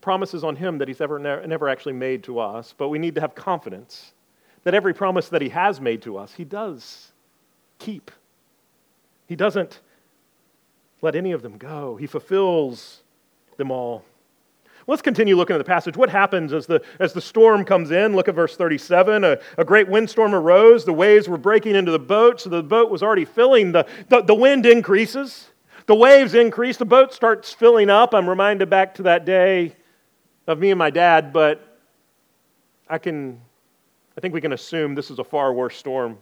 promises 0.00 0.44
on 0.44 0.56
him 0.56 0.78
that 0.78 0.88
he's 0.88 1.00
ever 1.00 1.18
never 1.18 1.68
actually 1.68 1.92
made 1.92 2.22
to 2.24 2.38
us, 2.38 2.74
but 2.76 2.88
we 2.88 2.98
need 2.98 3.14
to 3.14 3.20
have 3.20 3.34
confidence 3.34 4.12
that 4.64 4.74
every 4.74 4.94
promise 4.94 5.28
that 5.28 5.42
he 5.42 5.48
has 5.50 5.80
made 5.80 6.00
to 6.02 6.16
us, 6.16 6.32
he 6.34 6.44
does 6.44 7.12
keep. 7.78 8.10
He 9.26 9.36
doesn't 9.36 9.80
let 11.02 11.14
any 11.14 11.32
of 11.32 11.42
them 11.42 11.58
go, 11.58 11.96
he 11.96 12.06
fulfills 12.06 13.02
them 13.56 13.70
all. 13.70 14.04
Let's 14.90 15.02
continue 15.02 15.36
looking 15.36 15.54
at 15.54 15.58
the 15.58 15.64
passage. 15.64 15.96
What 15.96 16.10
happens 16.10 16.52
as 16.52 16.66
the, 16.66 16.82
as 16.98 17.12
the 17.12 17.20
storm 17.20 17.64
comes 17.64 17.92
in? 17.92 18.16
Look 18.16 18.28
at 18.28 18.34
verse 18.34 18.56
37. 18.56 19.22
A, 19.22 19.38
a 19.56 19.64
great 19.64 19.88
windstorm 19.88 20.34
arose. 20.34 20.84
The 20.84 20.92
waves 20.92 21.28
were 21.28 21.38
breaking 21.38 21.76
into 21.76 21.92
the 21.92 21.98
boat, 22.00 22.40
so 22.40 22.50
the 22.50 22.62
boat 22.62 22.90
was 22.90 23.00
already 23.00 23.24
filling. 23.24 23.70
The, 23.70 23.86
the, 24.08 24.22
the 24.22 24.34
wind 24.34 24.66
increases. 24.66 25.50
The 25.86 25.94
waves 25.94 26.34
increase. 26.34 26.76
The 26.76 26.86
boat 26.86 27.14
starts 27.14 27.52
filling 27.52 27.88
up. 27.88 28.14
I'm 28.14 28.28
reminded 28.28 28.68
back 28.68 28.94
to 28.96 29.04
that 29.04 29.24
day 29.24 29.76
of 30.48 30.58
me 30.58 30.70
and 30.72 30.78
my 30.78 30.90
dad, 30.90 31.32
but 31.32 31.78
I 32.88 32.98
can 32.98 33.40
I 34.18 34.20
think 34.20 34.34
we 34.34 34.40
can 34.40 34.52
assume 34.52 34.94
this 34.94 35.10
is 35.10 35.18
a 35.18 35.24
far 35.24 35.52
worse 35.52 35.76
storm. 35.76 36.18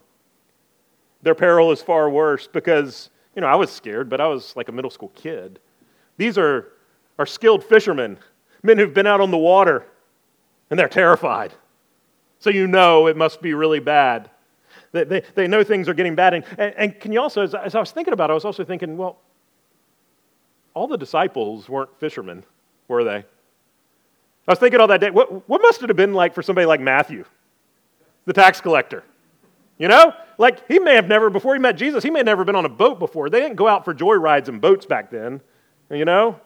Their 1.22 1.34
peril 1.34 1.72
is 1.72 1.82
far 1.82 2.10
worse 2.10 2.46
because, 2.46 3.10
you 3.34 3.40
know, 3.40 3.48
I 3.48 3.56
was 3.56 3.72
scared, 3.72 4.08
but 4.08 4.20
I 4.20 4.28
was 4.28 4.54
like 4.54 4.68
a 4.68 4.72
middle 4.72 4.90
school 4.90 5.10
kid. 5.16 5.58
These 6.16 6.38
are, 6.38 6.68
are 7.18 7.26
skilled 7.26 7.64
fishermen, 7.64 8.18
men 8.62 8.78
who've 8.78 8.94
been 8.94 9.06
out 9.06 9.20
on 9.20 9.30
the 9.30 9.38
water, 9.38 9.84
and 10.70 10.78
they're 10.78 10.88
terrified. 10.88 11.52
So 12.38 12.50
you 12.50 12.66
know 12.66 13.06
it 13.06 13.16
must 13.16 13.42
be 13.42 13.54
really 13.54 13.80
bad. 13.80 14.30
They, 14.92 15.04
they, 15.04 15.22
they 15.34 15.48
know 15.48 15.64
things 15.64 15.88
are 15.88 15.94
getting 15.94 16.14
bad. 16.14 16.34
And, 16.34 16.44
and, 16.56 16.74
and 16.76 17.00
can 17.00 17.12
you 17.12 17.20
also, 17.20 17.42
as, 17.42 17.54
as 17.54 17.74
I 17.74 17.80
was 17.80 17.90
thinking 17.90 18.12
about 18.12 18.30
it, 18.30 18.32
I 18.32 18.34
was 18.34 18.44
also 18.44 18.64
thinking, 18.64 18.96
well, 18.96 19.18
all 20.74 20.86
the 20.86 20.96
disciples 20.96 21.68
weren't 21.68 21.90
fishermen, 21.98 22.44
were 22.86 23.04
they? 23.04 23.16
I 23.16 24.52
was 24.52 24.58
thinking 24.58 24.80
all 24.80 24.86
that 24.86 25.00
day, 25.00 25.10
what, 25.10 25.48
what 25.48 25.60
must 25.60 25.82
it 25.82 25.90
have 25.90 25.96
been 25.96 26.14
like 26.14 26.34
for 26.34 26.42
somebody 26.42 26.66
like 26.66 26.80
Matthew, 26.80 27.24
the 28.24 28.32
tax 28.32 28.60
collector? 28.60 29.04
You 29.76 29.88
know? 29.88 30.14
Like, 30.38 30.66
he 30.68 30.78
may 30.78 30.94
have 30.94 31.08
never, 31.08 31.30
before 31.30 31.54
he 31.54 31.60
met 31.60 31.76
Jesus, 31.76 32.02
he 32.04 32.10
may 32.10 32.20
have 32.20 32.26
never 32.26 32.44
been 32.44 32.56
on 32.56 32.64
a 32.64 32.70
boat 32.70 32.98
before. 32.98 33.28
They 33.28 33.40
didn't 33.40 33.56
go 33.56 33.68
out 33.68 33.84
for 33.84 33.92
joy 33.92 34.14
rides 34.14 34.48
and 34.48 34.60
boats 34.60 34.86
back 34.86 35.10
then, 35.10 35.40
you 35.90 36.04
know? 36.04 36.40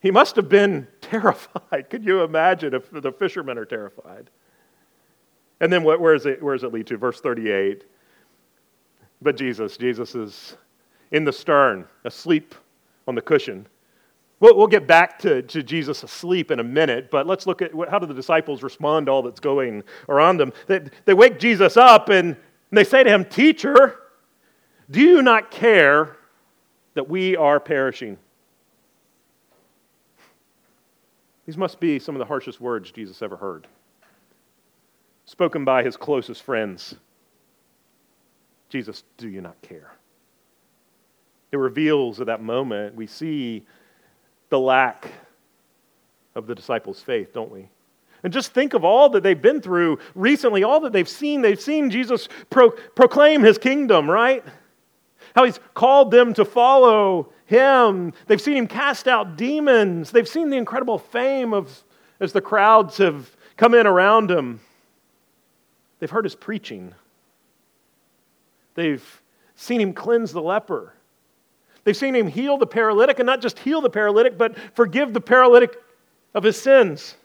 He 0.00 0.10
must 0.10 0.36
have 0.36 0.48
been 0.48 0.86
terrified. 1.00 1.90
Could 1.90 2.04
you 2.04 2.22
imagine 2.22 2.74
if 2.74 2.90
the 2.90 3.12
fishermen 3.12 3.58
are 3.58 3.64
terrified? 3.64 4.30
And 5.60 5.72
then 5.72 5.82
what, 5.82 6.00
where, 6.00 6.14
is 6.14 6.26
it, 6.26 6.42
where 6.42 6.54
does 6.54 6.64
it 6.64 6.72
lead 6.72 6.86
to? 6.88 6.96
Verse 6.96 7.20
38. 7.20 7.84
But 9.20 9.36
Jesus, 9.36 9.76
Jesus 9.76 10.14
is 10.14 10.56
in 11.10 11.24
the 11.24 11.32
stern, 11.32 11.86
asleep 12.04 12.54
on 13.08 13.14
the 13.14 13.22
cushion. 13.22 13.66
We'll, 14.40 14.56
we'll 14.56 14.68
get 14.68 14.86
back 14.86 15.18
to, 15.20 15.42
to 15.42 15.62
Jesus 15.62 16.04
asleep 16.04 16.52
in 16.52 16.60
a 16.60 16.64
minute, 16.64 17.10
but 17.10 17.26
let's 17.26 17.46
look 17.46 17.60
at 17.60 17.74
what, 17.74 17.88
how 17.88 17.98
do 17.98 18.06
the 18.06 18.14
disciples 18.14 18.62
respond 18.62 19.06
to 19.06 19.12
all 19.12 19.22
that's 19.22 19.40
going 19.40 19.82
around 20.08 20.36
them. 20.36 20.52
They, 20.68 20.82
they 21.06 21.14
wake 21.14 21.40
Jesus 21.40 21.76
up 21.76 22.08
and, 22.08 22.28
and 22.28 22.36
they 22.78 22.84
say 22.84 23.02
to 23.02 23.10
him, 23.10 23.24
Teacher, 23.24 23.98
do 24.90 25.00
you 25.00 25.22
not 25.22 25.50
care 25.50 26.16
that 26.94 27.08
we 27.08 27.36
are 27.36 27.58
perishing? 27.58 28.18
These 31.48 31.56
must 31.56 31.80
be 31.80 31.98
some 31.98 32.14
of 32.14 32.18
the 32.18 32.26
harshest 32.26 32.60
words 32.60 32.90
Jesus 32.90 33.22
ever 33.22 33.34
heard, 33.34 33.66
spoken 35.24 35.64
by 35.64 35.82
his 35.82 35.96
closest 35.96 36.42
friends. 36.42 36.94
Jesus, 38.68 39.02
do 39.16 39.30
you 39.30 39.40
not 39.40 39.58
care? 39.62 39.94
It 41.50 41.56
reveals 41.56 42.20
at 42.20 42.26
that 42.26 42.42
moment, 42.42 42.96
we 42.96 43.06
see 43.06 43.64
the 44.50 44.60
lack 44.60 45.10
of 46.34 46.46
the 46.46 46.54
disciples' 46.54 47.00
faith, 47.00 47.32
don't 47.32 47.50
we? 47.50 47.70
And 48.22 48.30
just 48.30 48.52
think 48.52 48.74
of 48.74 48.84
all 48.84 49.08
that 49.08 49.22
they've 49.22 49.40
been 49.40 49.62
through 49.62 50.00
recently, 50.14 50.64
all 50.64 50.80
that 50.80 50.92
they've 50.92 51.08
seen. 51.08 51.40
They've 51.40 51.58
seen 51.58 51.88
Jesus 51.88 52.28
pro- 52.50 52.72
proclaim 52.72 53.42
his 53.42 53.56
kingdom, 53.56 54.10
right? 54.10 54.44
How 55.34 55.44
he's 55.44 55.60
called 55.72 56.10
them 56.10 56.34
to 56.34 56.44
follow 56.44 57.32
him. 57.48 58.12
They've 58.26 58.40
seen 58.40 58.56
him 58.56 58.66
cast 58.66 59.08
out 59.08 59.36
demons. 59.36 60.10
They've 60.10 60.28
seen 60.28 60.50
the 60.50 60.58
incredible 60.58 60.98
fame 60.98 61.54
of 61.54 61.82
as 62.20 62.32
the 62.32 62.42
crowds 62.42 62.98
have 62.98 63.34
come 63.56 63.74
in 63.74 63.86
around 63.86 64.30
him. 64.30 64.60
They've 65.98 66.10
heard 66.10 66.24
his 66.24 66.34
preaching. 66.34 66.94
They've 68.74 69.22
seen 69.56 69.80
him 69.80 69.94
cleanse 69.94 70.30
the 70.32 70.42
leper. 70.42 70.92
They've 71.84 71.96
seen 71.96 72.14
him 72.14 72.26
heal 72.26 72.58
the 72.58 72.66
paralytic, 72.66 73.18
and 73.18 73.26
not 73.26 73.40
just 73.40 73.58
heal 73.58 73.80
the 73.80 73.88
paralytic, 73.88 74.36
but 74.36 74.56
forgive 74.74 75.14
the 75.14 75.20
paralytic 75.20 75.74
of 76.34 76.44
his 76.44 76.60
sins. 76.60 77.16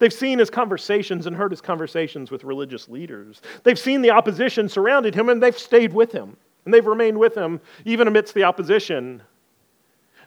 They've 0.00 0.12
seen 0.12 0.40
his 0.40 0.50
conversations 0.50 1.26
and 1.26 1.36
heard 1.36 1.52
his 1.52 1.60
conversations 1.60 2.32
with 2.32 2.42
religious 2.42 2.88
leaders. 2.88 3.40
They've 3.62 3.78
seen 3.78 4.02
the 4.02 4.10
opposition 4.10 4.68
surrounded 4.68 5.14
him, 5.14 5.28
and 5.28 5.40
they've 5.40 5.56
stayed 5.56 5.92
with 5.92 6.10
him. 6.10 6.36
And 6.68 6.74
they've 6.74 6.84
remained 6.84 7.18
with 7.18 7.34
him 7.34 7.62
even 7.86 8.08
amidst 8.08 8.34
the 8.34 8.44
opposition. 8.44 9.22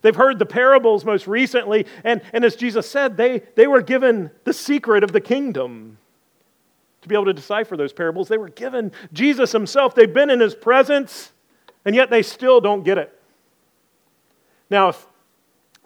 They've 0.02 0.16
heard 0.16 0.40
the 0.40 0.46
parables 0.48 1.06
most 1.06 1.28
recently, 1.28 1.86
and, 2.04 2.20
and 2.34 2.44
as 2.44 2.56
Jesus 2.56 2.90
said, 2.90 3.16
they, 3.16 3.44
they 3.54 3.68
were 3.68 3.84
given 3.84 4.32
the 4.44 4.52
secret 4.52 5.04
of 5.04 5.12
the 5.12 5.22
kingdom 5.22 6.00
to 7.04 7.08
be 7.08 7.14
able 7.14 7.26
to 7.26 7.34
decipher 7.34 7.78
those 7.78 7.94
parables. 7.94 8.28
They 8.28 8.40
were 8.40 8.50
given 8.50 8.92
Jesus 9.14 9.52
himself. 9.52 9.94
They've 9.94 10.12
been 10.12 10.32
in 10.32 10.40
his 10.40 10.56
presence. 10.56 11.32
And 11.86 11.96
yet 11.96 12.10
they 12.10 12.24
still 12.24 12.60
don't 12.60 12.82
get 12.82 12.98
it. 12.98 13.16
Now, 14.72 14.90
if 14.90 15.06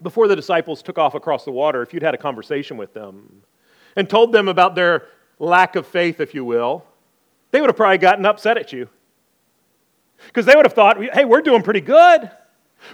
before 0.02 0.30
the 0.30 0.38
disciples 0.38 0.82
took 0.82 0.98
off 0.98 1.16
across 1.16 1.44
the 1.44 1.52
water, 1.52 1.82
if 1.82 1.94
you'd 1.94 2.02
had 2.02 2.14
a 2.14 2.18
conversation 2.18 2.78
with 2.78 2.94
them 2.94 3.42
and 3.98 4.10
told 4.10 4.32
them 4.32 4.48
about 4.48 4.76
their 4.76 5.08
lack 5.38 5.76
of 5.76 5.86
faith, 5.86 6.22
if 6.22 6.34
you 6.34 6.46
will, 6.46 6.86
they 7.52 7.60
would 7.60 7.70
have 7.70 7.76
probably 7.76 7.98
gotten 7.98 8.26
upset 8.26 8.58
at 8.58 8.72
you. 8.72 8.88
Because 10.28 10.46
they 10.46 10.56
would 10.56 10.66
have 10.66 10.74
thought, 10.74 10.98
hey, 11.14 11.26
we're 11.26 11.42
doing 11.42 11.62
pretty 11.62 11.82
good. 11.82 12.30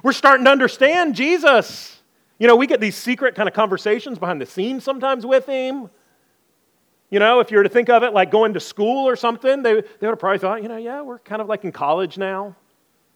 We're 0.03 0.13
starting 0.13 0.45
to 0.45 0.51
understand 0.51 1.15
Jesus. 1.15 2.01
You 2.39 2.47
know, 2.47 2.55
we 2.55 2.67
get 2.67 2.79
these 2.79 2.95
secret 2.95 3.35
kind 3.35 3.47
of 3.47 3.53
conversations 3.53 4.17
behind 4.17 4.41
the 4.41 4.45
scenes 4.45 4.83
sometimes 4.83 5.25
with 5.25 5.45
him. 5.45 5.89
You 7.09 7.19
know, 7.19 7.41
if 7.41 7.51
you 7.51 7.57
were 7.57 7.63
to 7.63 7.69
think 7.69 7.89
of 7.89 8.03
it 8.03 8.13
like 8.13 8.31
going 8.31 8.53
to 8.53 8.59
school 8.59 9.07
or 9.07 9.15
something, 9.15 9.61
they, 9.61 9.73
they 9.73 9.81
would 9.81 10.11
have 10.11 10.19
probably 10.19 10.39
thought, 10.39 10.63
you 10.63 10.69
know, 10.69 10.77
yeah, 10.77 11.01
we're 11.01 11.19
kind 11.19 11.41
of 11.41 11.49
like 11.49 11.65
in 11.65 11.71
college 11.71 12.17
now. 12.17 12.55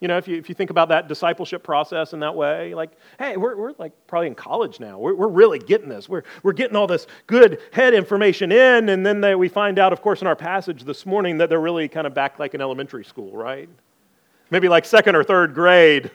You 0.01 0.09
know, 0.09 0.17
if 0.17 0.27
you, 0.27 0.35
if 0.35 0.49
you 0.49 0.53
think 0.53 0.69
about 0.69 0.89
that 0.89 1.07
discipleship 1.07 1.63
process 1.63 2.11
in 2.11 2.19
that 2.19 2.35
way, 2.35 2.75
like, 2.75 2.91
hey, 3.17 3.37
we're, 3.37 3.55
we're 3.55 3.73
like 3.77 3.93
probably 4.07 4.27
in 4.27 4.35
college 4.35 4.81
now. 4.81 4.99
We're, 4.99 5.15
we're 5.15 5.29
really 5.29 5.57
getting 5.57 5.87
this. 5.87 6.09
We're, 6.09 6.23
we're 6.43 6.53
getting 6.53 6.75
all 6.75 6.85
this 6.85 7.07
good 7.25 7.61
head 7.71 7.93
information 7.93 8.51
in. 8.51 8.89
And 8.89 9.05
then 9.05 9.21
they, 9.21 9.33
we 9.35 9.47
find 9.47 9.79
out, 9.79 9.93
of 9.93 10.01
course, 10.01 10.21
in 10.21 10.27
our 10.27 10.35
passage 10.35 10.83
this 10.83 11.05
morning 11.05 11.37
that 11.37 11.49
they're 11.49 11.61
really 11.61 11.87
kind 11.87 12.05
of 12.05 12.13
back 12.13 12.37
like 12.37 12.53
in 12.53 12.59
elementary 12.59 13.05
school, 13.05 13.31
right? 13.31 13.69
Maybe 14.55 14.69
like 14.69 14.85
second 14.85 15.17
or 15.17 15.23
third 15.25 15.53
grade. 15.53 16.11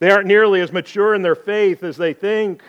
They 0.00 0.10
aren't 0.10 0.26
nearly 0.26 0.60
as 0.62 0.72
mature 0.72 1.14
in 1.14 1.22
their 1.22 1.36
faith 1.36 1.84
as 1.84 1.96
they 1.96 2.12
think. 2.12 2.60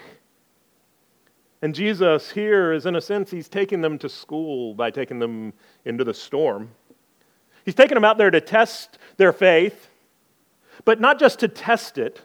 And 1.63 1.73
Jesus 1.73 2.29
here 2.29 2.71
is, 2.71 2.85
in 2.85 2.95
a 2.95 3.01
sense, 3.01 3.31
he's 3.31 3.49
taking 3.49 3.81
them 3.81 3.97
to 3.97 4.07
school 4.07 4.75
by 4.75 4.91
taking 4.91 5.17
them 5.17 5.51
into 5.83 6.03
the 6.03 6.13
storm. 6.13 6.69
He's 7.63 7.73
taking 7.73 7.95
them 7.95 8.05
out 8.05 8.19
there 8.19 8.29
to 8.29 8.39
test 8.39 8.99
their 9.17 9.33
faith, 9.33 9.89
but 10.83 11.01
not 11.01 11.17
just 11.17 11.39
to 11.39 11.47
test 11.47 11.97
it, 11.97 12.21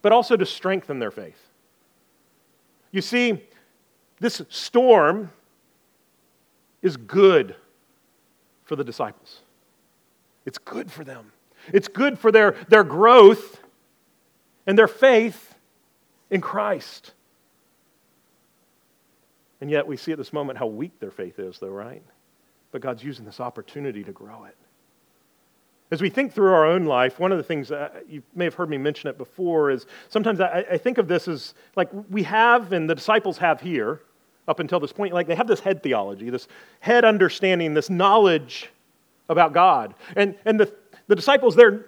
but 0.00 0.10
also 0.10 0.38
to 0.38 0.46
strengthen 0.46 1.00
their 1.00 1.10
faith. 1.10 1.50
You 2.92 3.02
see, 3.02 3.42
this 4.20 4.40
storm 4.48 5.30
is 6.80 6.96
good 6.96 7.56
for 8.64 8.74
the 8.74 8.84
disciples. 8.84 9.42
It's 10.46 10.56
good 10.56 10.90
for 10.90 11.04
them. 11.04 11.30
It's 11.72 11.88
good 11.88 12.18
for 12.18 12.32
their, 12.32 12.56
their 12.68 12.84
growth 12.84 13.60
and 14.66 14.78
their 14.78 14.88
faith 14.88 15.54
in 16.30 16.40
Christ. 16.40 17.12
And 19.60 19.70
yet 19.70 19.86
we 19.86 19.96
see 19.96 20.12
at 20.12 20.18
this 20.18 20.32
moment 20.32 20.58
how 20.58 20.66
weak 20.66 20.98
their 20.98 21.10
faith 21.10 21.38
is, 21.38 21.58
though, 21.58 21.68
right? 21.68 22.02
But 22.72 22.80
God's 22.80 23.04
using 23.04 23.24
this 23.24 23.38
opportunity 23.38 24.02
to 24.02 24.12
grow 24.12 24.44
it. 24.44 24.56
As 25.92 26.00
we 26.00 26.08
think 26.08 26.32
through 26.32 26.52
our 26.52 26.64
own 26.64 26.86
life, 26.86 27.20
one 27.20 27.32
of 27.32 27.38
the 27.38 27.44
things 27.44 27.68
that 27.68 28.06
you 28.08 28.22
may 28.34 28.44
have 28.44 28.54
heard 28.54 28.70
me 28.70 28.78
mention 28.78 29.10
it 29.10 29.18
before 29.18 29.70
is 29.70 29.86
sometimes 30.08 30.40
I, 30.40 30.64
I 30.70 30.78
think 30.78 30.96
of 30.96 31.06
this 31.06 31.28
as 31.28 31.54
like 31.76 31.90
we 32.10 32.22
have, 32.22 32.72
and 32.72 32.88
the 32.88 32.94
disciples 32.94 33.38
have 33.38 33.60
here 33.60 34.00
up 34.48 34.58
until 34.58 34.80
this 34.80 34.92
point, 34.92 35.12
like 35.12 35.26
they 35.26 35.34
have 35.34 35.46
this 35.46 35.60
head 35.60 35.82
theology, 35.82 36.30
this 36.30 36.48
head 36.80 37.04
understanding, 37.04 37.74
this 37.74 37.90
knowledge 37.90 38.70
about 39.28 39.52
God. 39.52 39.94
And, 40.16 40.34
and 40.44 40.58
the, 40.58 40.74
the 41.08 41.16
disciples, 41.16 41.56
their 41.56 41.86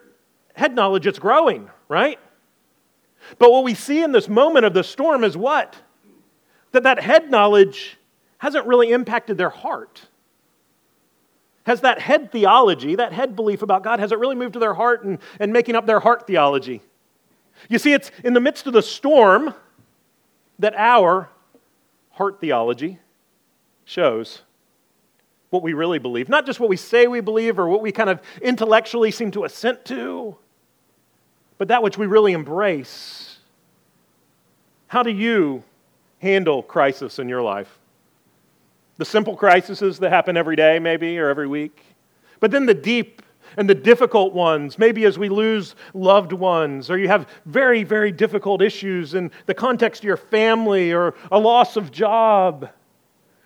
head 0.54 0.74
knowledge, 0.74 1.06
it's 1.06 1.18
growing, 1.18 1.70
right? 1.88 2.18
But 3.38 3.50
what 3.50 3.64
we 3.64 3.74
see 3.74 4.02
in 4.02 4.12
this 4.12 4.28
moment 4.28 4.64
of 4.64 4.74
the 4.74 4.84
storm 4.84 5.24
is 5.24 5.36
what? 5.36 5.76
That 6.72 6.82
that 6.82 7.02
head 7.02 7.30
knowledge 7.30 7.96
hasn't 8.38 8.66
really 8.66 8.90
impacted 8.90 9.38
their 9.38 9.50
heart. 9.50 10.02
Has 11.64 11.80
that 11.80 11.98
head 11.98 12.30
theology, 12.30 12.96
that 12.96 13.12
head 13.12 13.34
belief 13.34 13.62
about 13.62 13.82
God, 13.82 13.98
has 14.00 14.12
it 14.12 14.18
really 14.18 14.36
moved 14.36 14.52
to 14.52 14.58
their 14.58 14.74
heart 14.74 15.04
and, 15.04 15.18
and 15.40 15.52
making 15.52 15.76
up 15.76 15.86
their 15.86 16.00
heart 16.00 16.26
theology? 16.26 16.82
You 17.68 17.78
see, 17.78 17.92
it's 17.92 18.10
in 18.22 18.34
the 18.34 18.40
midst 18.40 18.66
of 18.66 18.74
the 18.74 18.82
storm 18.82 19.54
that 20.58 20.74
our 20.76 21.30
heart 22.10 22.40
theology 22.40 22.98
shows 23.84 24.42
what 25.54 25.62
we 25.62 25.72
really 25.72 26.00
believe. 26.00 26.28
Not 26.28 26.46
just 26.46 26.58
what 26.58 26.68
we 26.68 26.76
say 26.76 27.06
we 27.06 27.20
believe 27.20 27.60
or 27.60 27.68
what 27.68 27.80
we 27.80 27.92
kind 27.92 28.10
of 28.10 28.20
intellectually 28.42 29.12
seem 29.12 29.30
to 29.30 29.44
assent 29.44 29.84
to, 29.86 30.36
but 31.58 31.68
that 31.68 31.80
which 31.80 31.96
we 31.96 32.06
really 32.06 32.32
embrace. 32.32 33.38
How 34.88 35.04
do 35.04 35.12
you 35.12 35.62
handle 36.18 36.62
crisis 36.64 37.20
in 37.20 37.28
your 37.28 37.40
life? 37.40 37.78
The 38.96 39.04
simple 39.04 39.36
crises 39.36 40.00
that 40.00 40.10
happen 40.10 40.36
every 40.36 40.56
day, 40.56 40.80
maybe, 40.80 41.16
or 41.18 41.28
every 41.28 41.46
week. 41.46 41.80
But 42.40 42.50
then 42.50 42.66
the 42.66 42.74
deep 42.74 43.22
and 43.56 43.70
the 43.70 43.76
difficult 43.76 44.34
ones, 44.34 44.76
maybe 44.76 45.04
as 45.04 45.20
we 45.20 45.28
lose 45.28 45.76
loved 45.94 46.32
ones, 46.32 46.90
or 46.90 46.98
you 46.98 47.06
have 47.06 47.28
very, 47.46 47.84
very 47.84 48.10
difficult 48.10 48.60
issues 48.60 49.14
in 49.14 49.30
the 49.46 49.54
context 49.54 50.00
of 50.02 50.04
your 50.04 50.16
family, 50.16 50.92
or 50.92 51.14
a 51.30 51.38
loss 51.38 51.76
of 51.76 51.92
job, 51.92 52.68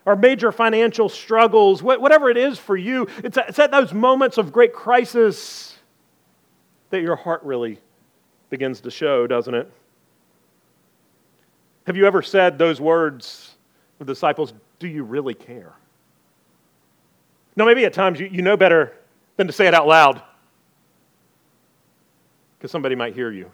or 0.08 0.16
major 0.16 0.50
financial 0.50 1.10
struggles, 1.10 1.82
whatever 1.82 2.30
it 2.30 2.38
is 2.38 2.58
for 2.58 2.78
you, 2.78 3.06
it's 3.22 3.58
at 3.58 3.70
those 3.70 3.92
moments 3.92 4.38
of 4.38 4.50
great 4.50 4.72
crisis 4.72 5.76
that 6.88 7.02
your 7.02 7.14
heart 7.14 7.42
really 7.42 7.78
begins 8.48 8.80
to 8.80 8.90
show, 8.90 9.26
doesn't 9.26 9.54
it? 9.54 9.70
Have 11.86 11.94
you 11.94 12.06
ever 12.06 12.22
said 12.22 12.56
those 12.56 12.80
words 12.80 13.54
the 13.98 14.06
disciples, 14.06 14.54
do 14.78 14.88
you 14.88 15.04
really 15.04 15.34
care? 15.34 15.74
No, 17.54 17.66
maybe 17.66 17.84
at 17.84 17.92
times 17.92 18.18
you 18.18 18.40
know 18.40 18.56
better 18.56 18.94
than 19.36 19.46
to 19.46 19.52
say 19.52 19.66
it 19.66 19.74
out 19.74 19.86
loud 19.86 20.22
because 22.56 22.70
somebody 22.70 22.94
might 22.94 23.12
hear 23.12 23.30
you. 23.30 23.50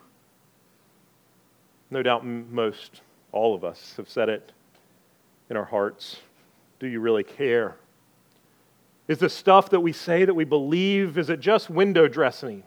No 1.91 2.01
doubt 2.01 2.25
most, 2.25 3.01
all 3.33 3.57
of 3.57 3.65
us, 3.65 3.95
have 3.97 4.09
said 4.09 4.29
it 4.29 4.53
in 5.51 5.57
our 5.57 5.65
hearts. 5.65 6.21
Do 6.79 6.87
you 6.87 7.01
really 7.01 7.25
care? 7.25 7.77
Is 9.07 9.19
the 9.19 9.29
stuff 9.29 9.71
that 9.71 9.81
we 9.81 9.93
say 9.93 10.25
that 10.25 10.35
we 10.35 10.45
believe, 10.45 11.19
is 11.19 11.29
it 11.29 11.41
just 11.41 11.69
window 11.69 12.09
dressing? 12.09 12.63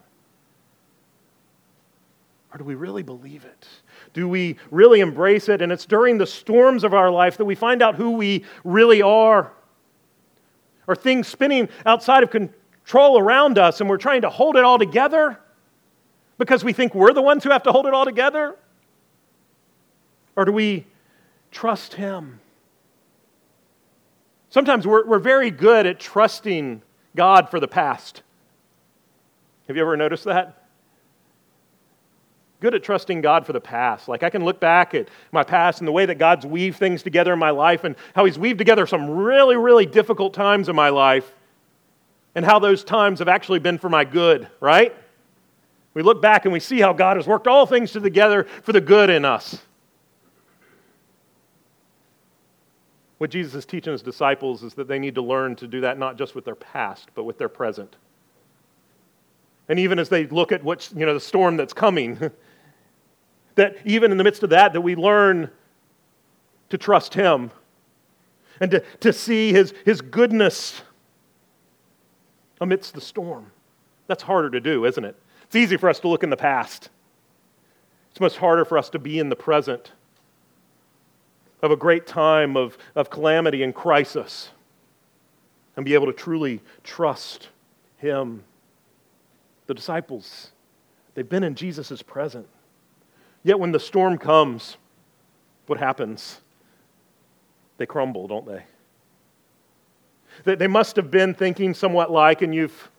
Or 2.53 2.57
do 2.57 2.63
we 2.63 2.75
really 2.75 3.03
believe 3.03 3.43
it? 3.43 3.67
Do 4.13 4.27
we 4.27 4.57
really 4.71 4.99
embrace 4.99 5.49
it? 5.49 5.61
And 5.61 5.71
it's 5.71 5.85
during 5.85 6.17
the 6.17 6.27
storms 6.27 6.83
of 6.83 6.93
our 6.93 7.11
life 7.11 7.37
that 7.37 7.45
we 7.45 7.55
find 7.55 7.81
out 7.81 7.95
who 7.95 8.11
we 8.11 8.45
really 8.63 9.01
are. 9.01 9.51
Are 10.87 10.95
things 10.95 11.27
spinning 11.27 11.69
outside 11.85 12.23
of 12.23 12.31
control 12.31 13.19
around 13.19 13.57
us 13.57 13.81
and 13.81 13.89
we're 13.89 13.97
trying 13.97 14.21
to 14.21 14.29
hold 14.29 14.55
it 14.55 14.63
all 14.63 14.79
together 14.79 15.37
because 16.37 16.63
we 16.63 16.71
think 16.71 16.95
we're 16.95 17.13
the 17.13 17.21
ones 17.21 17.43
who 17.43 17.49
have 17.49 17.63
to 17.63 17.71
hold 17.71 17.87
it 17.87 17.93
all 17.93 18.05
together? 18.05 18.55
Or 20.35 20.45
do 20.45 20.51
we 20.51 20.85
trust 21.51 21.95
Him? 21.95 22.39
Sometimes 24.49 24.87
we're, 24.87 25.05
we're 25.05 25.19
very 25.19 25.51
good 25.51 25.85
at 25.85 25.99
trusting 25.99 26.81
God 27.15 27.49
for 27.49 27.59
the 27.59 27.67
past. 27.67 28.23
Have 29.67 29.75
you 29.75 29.81
ever 29.81 29.97
noticed 29.97 30.23
that? 30.23 30.63
Good 32.59 32.73
at 32.73 32.83
trusting 32.83 33.21
God 33.21 33.45
for 33.45 33.53
the 33.53 33.61
past. 33.61 34.07
Like 34.07 34.23
I 34.23 34.29
can 34.29 34.43
look 34.43 34.59
back 34.59 34.93
at 34.93 35.09
my 35.31 35.43
past 35.43 35.79
and 35.79 35.87
the 35.87 35.91
way 35.91 36.05
that 36.05 36.15
God's 36.15 36.45
weaved 36.45 36.77
things 36.77 37.03
together 37.03 37.33
in 37.33 37.39
my 37.39 37.51
life 37.51 37.83
and 37.83 37.95
how 38.15 38.25
He's 38.25 38.39
weaved 38.39 38.57
together 38.57 38.87
some 38.87 39.11
really, 39.11 39.57
really 39.57 39.85
difficult 39.85 40.33
times 40.33 40.69
in 40.69 40.75
my 40.75 40.89
life 40.89 41.35
and 42.33 42.45
how 42.45 42.57
those 42.59 42.83
times 42.83 43.19
have 43.19 43.27
actually 43.27 43.59
been 43.59 43.77
for 43.77 43.89
my 43.89 44.05
good, 44.05 44.47
right? 44.59 44.95
We 45.93 46.01
look 46.01 46.21
back 46.21 46.45
and 46.45 46.53
we 46.53 46.59
see 46.59 46.79
how 46.79 46.93
God 46.93 47.17
has 47.17 47.27
worked 47.27 47.47
all 47.47 47.65
things 47.65 47.91
together 47.91 48.45
for 48.63 48.71
the 48.71 48.81
good 48.81 49.09
in 49.09 49.25
us. 49.25 49.59
What 53.17 53.31
Jesus 53.31 53.55
is 53.55 53.65
teaching 53.65 53.91
his 53.91 54.03
disciples 54.03 54.63
is 54.63 54.75
that 54.75 54.87
they 54.87 54.99
need 54.99 55.15
to 55.15 55.21
learn 55.21 55.55
to 55.57 55.67
do 55.67 55.81
that 55.81 55.97
not 55.97 56.17
just 56.17 56.35
with 56.35 56.45
their 56.45 56.55
past, 56.55 57.09
but 57.15 57.23
with 57.23 57.37
their 57.37 57.49
present. 57.49 57.95
And 59.69 59.79
even 59.79 59.99
as 59.99 60.09
they 60.09 60.27
look 60.27 60.51
at 60.51 60.63
what, 60.63 60.89
you 60.95 61.05
know, 61.05 61.13
the 61.13 61.19
storm 61.19 61.57
that's 61.57 61.73
coming, 61.73 62.31
that 63.55 63.77
even 63.85 64.11
in 64.11 64.17
the 64.17 64.23
midst 64.23 64.43
of 64.43 64.51
that, 64.51 64.73
that 64.73 64.81
we 64.81 64.95
learn 64.95 65.49
to 66.69 66.77
trust 66.77 67.13
him 67.13 67.51
and 68.59 68.71
to, 68.71 68.83
to 68.99 69.11
see 69.11 69.51
his, 69.51 69.73
his 69.83 70.01
goodness 70.01 70.81
amidst 72.61 72.93
the 72.93 73.01
storm. 73.01 73.51
That's 74.07 74.23
harder 74.23 74.49
to 74.51 74.59
do, 74.59 74.85
isn't 74.85 75.03
it? 75.03 75.15
It's 75.43 75.55
easy 75.55 75.77
for 75.77 75.89
us 75.89 75.99
to 76.01 76.07
look 76.07 76.23
in 76.23 76.29
the 76.29 76.37
past. 76.37 76.89
It's 78.11 78.19
much 78.19 78.37
harder 78.37 78.65
for 78.65 78.77
us 78.77 78.89
to 78.91 78.99
be 78.99 79.19
in 79.19 79.29
the 79.29 79.35
present 79.35 79.91
of 81.61 81.71
a 81.71 81.75
great 81.75 82.05
time 82.05 82.55
of, 82.55 82.77
of 82.95 83.09
calamity 83.09 83.63
and 83.63 83.73
crisis 83.73 84.51
and 85.75 85.85
be 85.85 85.93
able 85.93 86.07
to 86.07 86.13
truly 86.13 86.61
trust 86.83 87.49
Him. 87.97 88.43
The 89.67 89.73
disciples, 89.73 90.51
they've 91.13 91.27
been 91.27 91.43
in 91.43 91.55
Jesus' 91.55 92.01
presence. 92.01 92.47
Yet 93.43 93.59
when 93.59 93.71
the 93.71 93.79
storm 93.79 94.17
comes, 94.17 94.77
what 95.67 95.79
happens? 95.79 96.41
They 97.77 97.85
crumble, 97.85 98.27
don't 98.27 98.45
they? 98.45 98.63
They 100.55 100.67
must 100.67 100.95
have 100.95 101.09
been 101.09 101.33
thinking 101.33 101.73
somewhat 101.73 102.11
like, 102.11 102.41
and 102.41 102.53
you've, 102.53 102.89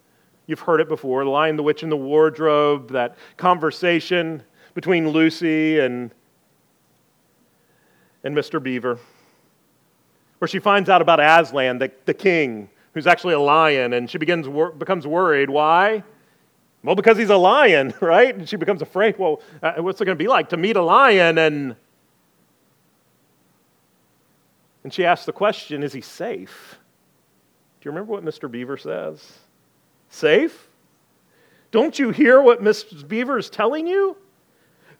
you've 0.46 0.60
heard 0.60 0.80
it 0.80 0.88
before 0.88 1.22
The 1.24 1.30
Lion, 1.30 1.56
the 1.56 1.62
Witch, 1.62 1.82
and 1.82 1.92
the 1.92 1.96
Wardrobe, 1.96 2.90
that 2.92 3.16
conversation 3.36 4.42
between 4.74 5.08
Lucy 5.10 5.78
and 5.80 6.12
and 8.24 8.36
Mr. 8.36 8.62
Beaver, 8.62 8.98
where 10.38 10.48
she 10.48 10.58
finds 10.58 10.88
out 10.88 11.02
about 11.02 11.20
Aslan, 11.20 11.78
the, 11.78 11.90
the 12.04 12.14
king, 12.14 12.68
who's 12.94 13.06
actually 13.06 13.34
a 13.34 13.40
lion, 13.40 13.92
and 13.92 14.10
she 14.10 14.18
begins 14.18 14.46
becomes 14.78 15.06
worried. 15.06 15.50
Why? 15.50 16.02
Well, 16.82 16.94
because 16.94 17.18
he's 17.18 17.30
a 17.30 17.36
lion, 17.36 17.94
right? 18.00 18.34
And 18.34 18.48
she 18.48 18.56
becomes 18.56 18.82
afraid. 18.82 19.18
Well, 19.18 19.40
uh, 19.62 19.74
what's 19.78 20.00
it 20.00 20.04
going 20.04 20.16
to 20.16 20.22
be 20.22 20.28
like 20.28 20.50
to 20.50 20.56
meet 20.56 20.76
a 20.76 20.82
lion? 20.82 21.38
And 21.38 21.76
and 24.84 24.92
she 24.92 25.04
asks 25.04 25.26
the 25.26 25.32
question: 25.32 25.82
Is 25.82 25.92
he 25.92 26.00
safe? 26.00 26.78
Do 27.80 27.88
you 27.88 27.92
remember 27.92 28.12
what 28.12 28.24
Mr. 28.24 28.50
Beaver 28.50 28.76
says? 28.76 29.38
Safe? 30.08 30.68
Don't 31.70 31.98
you 31.98 32.10
hear 32.10 32.40
what 32.40 32.62
Mrs. 32.62 33.06
Beaver 33.06 33.38
is 33.38 33.50
telling 33.50 33.86
you? 33.86 34.16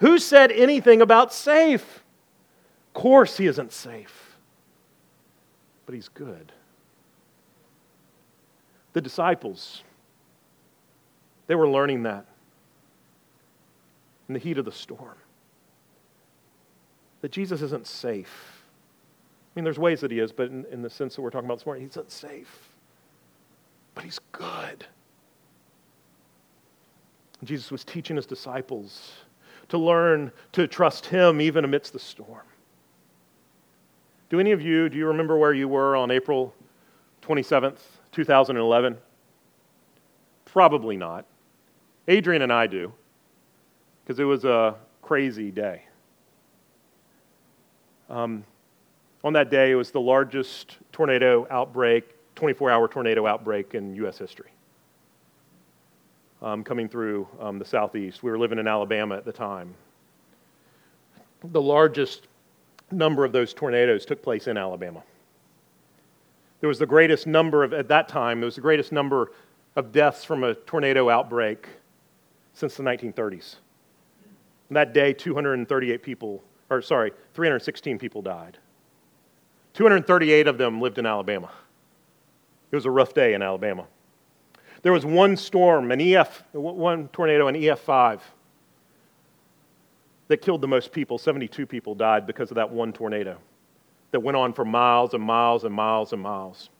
Who 0.01 0.19
said 0.19 0.53
anything 0.53 1.01
about 1.01 1.33
safe? 1.33 2.05
Course, 2.99 3.37
he 3.37 3.47
isn't 3.47 3.73
safe, 3.73 4.37
but 5.87 5.95
he's 5.95 6.09
good. 6.09 6.51
The 8.93 9.01
disciples, 9.01 9.85
they 11.47 11.55
were 11.55 11.69
learning 11.69 12.03
that 12.03 12.27
in 14.27 14.35
the 14.35 14.41
heat 14.41 14.59
of 14.59 14.65
the 14.65 14.73
storm. 14.73 15.15
That 17.21 17.31
Jesus 17.31 17.63
isn't 17.63 17.87
safe. 17.87 18.65
I 19.55 19.61
mean, 19.61 19.65
there's 19.65 19.79
ways 19.79 20.01
that 20.01 20.11
he 20.11 20.19
is, 20.19 20.33
but 20.33 20.51
in, 20.51 20.67
in 20.73 20.83
the 20.83 20.91
sense 20.91 21.15
that 21.15 21.23
we're 21.23 21.31
talking 21.31 21.47
about 21.47 21.59
this 21.59 21.67
morning, 21.67 21.85
he's 21.85 21.95
not 21.95 22.11
safe. 22.11 22.71
But 23.95 24.03
he's 24.03 24.19
good. 24.33 24.85
Jesus 27.45 27.71
was 27.71 27.85
teaching 27.85 28.17
his 28.17 28.27
disciples 28.27 29.13
to 29.69 29.79
learn 29.79 30.33
to 30.51 30.67
trust 30.67 31.07
him 31.07 31.41
even 31.41 31.65
amidst 31.65 31.93
the 31.93 32.01
storm. 32.01 32.43
Do 34.29 34.41
any 34.41 34.53
of 34.53 34.61
you, 34.61 34.89
do 34.89 34.99
you 34.99 35.07
remember 35.07 35.39
where 35.39 35.55
you 35.55 35.69
were 35.69 35.97
on 35.97 36.11
April 36.11 36.55
27th, 37.23 37.79
2011? 38.13 38.99
Probably 40.45 40.97
not. 40.97 41.25
Adrian 42.09 42.43
and 42.43 42.53
I 42.53 42.67
do, 42.67 42.93
because 44.05 44.19
it 44.19 44.25
was 44.25 44.45
a 44.45 44.75
crazy 45.01 45.51
day. 45.51 45.83
Um, 48.11 48.45
on 49.25 49.33
that 49.33 49.51
day, 49.51 49.71
it 49.71 49.75
was 49.75 49.91
the 49.91 50.01
largest 50.01 50.77
tornado 50.93 51.47
outbreak, 51.51 52.15
24 52.35 52.71
hour 52.71 52.89
tornado 52.89 53.27
outbreak 53.27 53.75
in 53.75 53.95
U.S. 53.97 54.19
history. 54.19 54.51
Um, 56.41 56.63
coming 56.63 56.89
through 56.89 57.27
um, 57.41 57.59
the 57.59 57.65
southeast. 57.65 58.23
We 58.23 58.31
were 58.31 58.39
living 58.39 58.59
in 58.59 58.69
Alabama 58.69 59.17
at 59.17 59.25
the 59.25 59.33
time. 59.33 59.75
The 61.43 61.61
largest 61.61 62.29
number 62.91 63.25
of 63.25 63.33
those 63.33 63.53
tornadoes 63.55 64.05
took 64.05 64.23
place 64.23 64.47
in 64.47 64.57
Alabama. 64.57 65.03
There 66.61 66.69
was 66.69 66.79
the 66.79 66.87
greatest 66.87 67.27
number 67.27 67.63
of, 67.63 67.73
at 67.73 67.89
that 67.89 68.09
time, 68.09 68.41
there 68.41 68.47
was 68.47 68.57
the 68.57 68.61
greatest 68.61 68.93
number 68.93 69.33
of 69.77 69.93
deaths 69.93 70.25
from 70.25 70.43
a 70.43 70.55
tornado 70.55 71.09
outbreak 71.09 71.69
since 72.53 72.77
the 72.77 72.83
1930s. 72.83 73.57
And 74.69 74.77
that 74.77 74.93
day, 74.93 75.13
238 75.13 76.03
people, 76.03 76.43
or 76.69 76.83
sorry, 76.83 77.13
316 77.35 77.99
people 77.99 78.23
died. 78.23 78.59
238 79.75 80.49
of 80.49 80.59
them 80.59 80.81
lived 80.81 80.99
in 80.99 81.07
Alabama. 81.07 81.51
It 82.71 82.77
was 82.77 82.87
a 82.87 82.91
rough 82.91 83.15
day 83.15 83.35
in 83.35 83.43
Alabama. 83.43 83.87
There 84.83 84.93
was 84.93 85.05
one 85.05 85.37
storm, 85.37 85.91
an 85.91 86.01
EF, 86.01 86.43
one 86.53 87.09
tornado, 87.09 87.49
an 87.49 87.55
EF5, 87.55 88.21
that 90.29 90.39
killed 90.39 90.61
the 90.61 90.69
most 90.69 90.93
people. 90.93 91.19
72 91.19 91.67
people 91.67 91.95
died 91.95 92.27
because 92.27 92.51
of 92.51 92.55
that 92.55 92.71
one 92.71 92.93
tornado 92.93 93.39
that 94.11 94.21
went 94.21 94.37
on 94.37 94.53
for 94.53 94.65
miles 94.65 95.15
and 95.15 95.23
miles 95.23 95.65
and 95.65 95.75
miles 95.75 96.13
and 96.13 96.23
miles. 96.23 96.71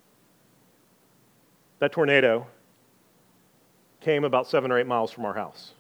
That 1.81 1.93
tornado 1.93 2.47
came 4.01 4.25
about 4.25 4.47
seven 4.47 4.71
or 4.71 4.79
eight 4.79 4.87
miles 4.87 5.11
from 5.11 5.25
our 5.25 5.35
house. 5.35 5.73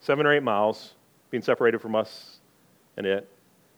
Seven 0.00 0.26
or 0.26 0.32
eight 0.32 0.42
miles, 0.42 0.94
being 1.30 1.42
separated 1.42 1.80
from 1.80 1.94
us 1.94 2.38
and 2.96 3.06
it. 3.06 3.28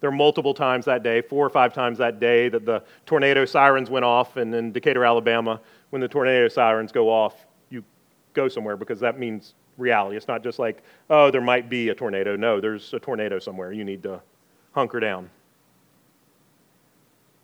There 0.01 0.11
were 0.11 0.17
multiple 0.17 0.55
times 0.55 0.85
that 0.85 1.03
day, 1.03 1.23
four 1.23 1.45
or 1.45 1.51
five 1.51 1.73
times 1.73 1.99
that 1.99 2.21
day, 2.21 2.49
that 2.49 2.65
the 2.65 2.85
tornado 3.05 3.45
sirens 3.45 3.91
went 3.91 4.05
off. 4.05 4.37
And 4.37 4.55
in 4.55 4.71
Decatur, 4.71 5.05
Alabama, 5.05 5.61
when 5.91 6.01
the 6.01 6.07
tornado 6.07 6.49
sirens 6.49 6.93
go 6.93 7.11
off, 7.11 7.35
you 7.69 7.83
go 8.33 8.49
somewhere 8.49 8.77
because 8.77 9.01
that 9.01 9.19
means 9.19 9.55
reality. 9.79 10.17
It's 10.17 10.29
not 10.29 10.43
just 10.43 10.59
like, 10.59 10.83
oh, 11.09 11.31
there 11.31 11.41
might 11.41 11.71
be 11.71 11.89
a 11.89 11.95
tornado. 11.95 12.37
No, 12.37 12.61
there's 12.61 12.93
a 12.93 12.99
tornado 12.99 13.39
somewhere. 13.39 13.73
You 13.73 13.85
need 13.85 14.03
to 14.03 14.21
hunker 14.73 15.01
down. 15.01 15.31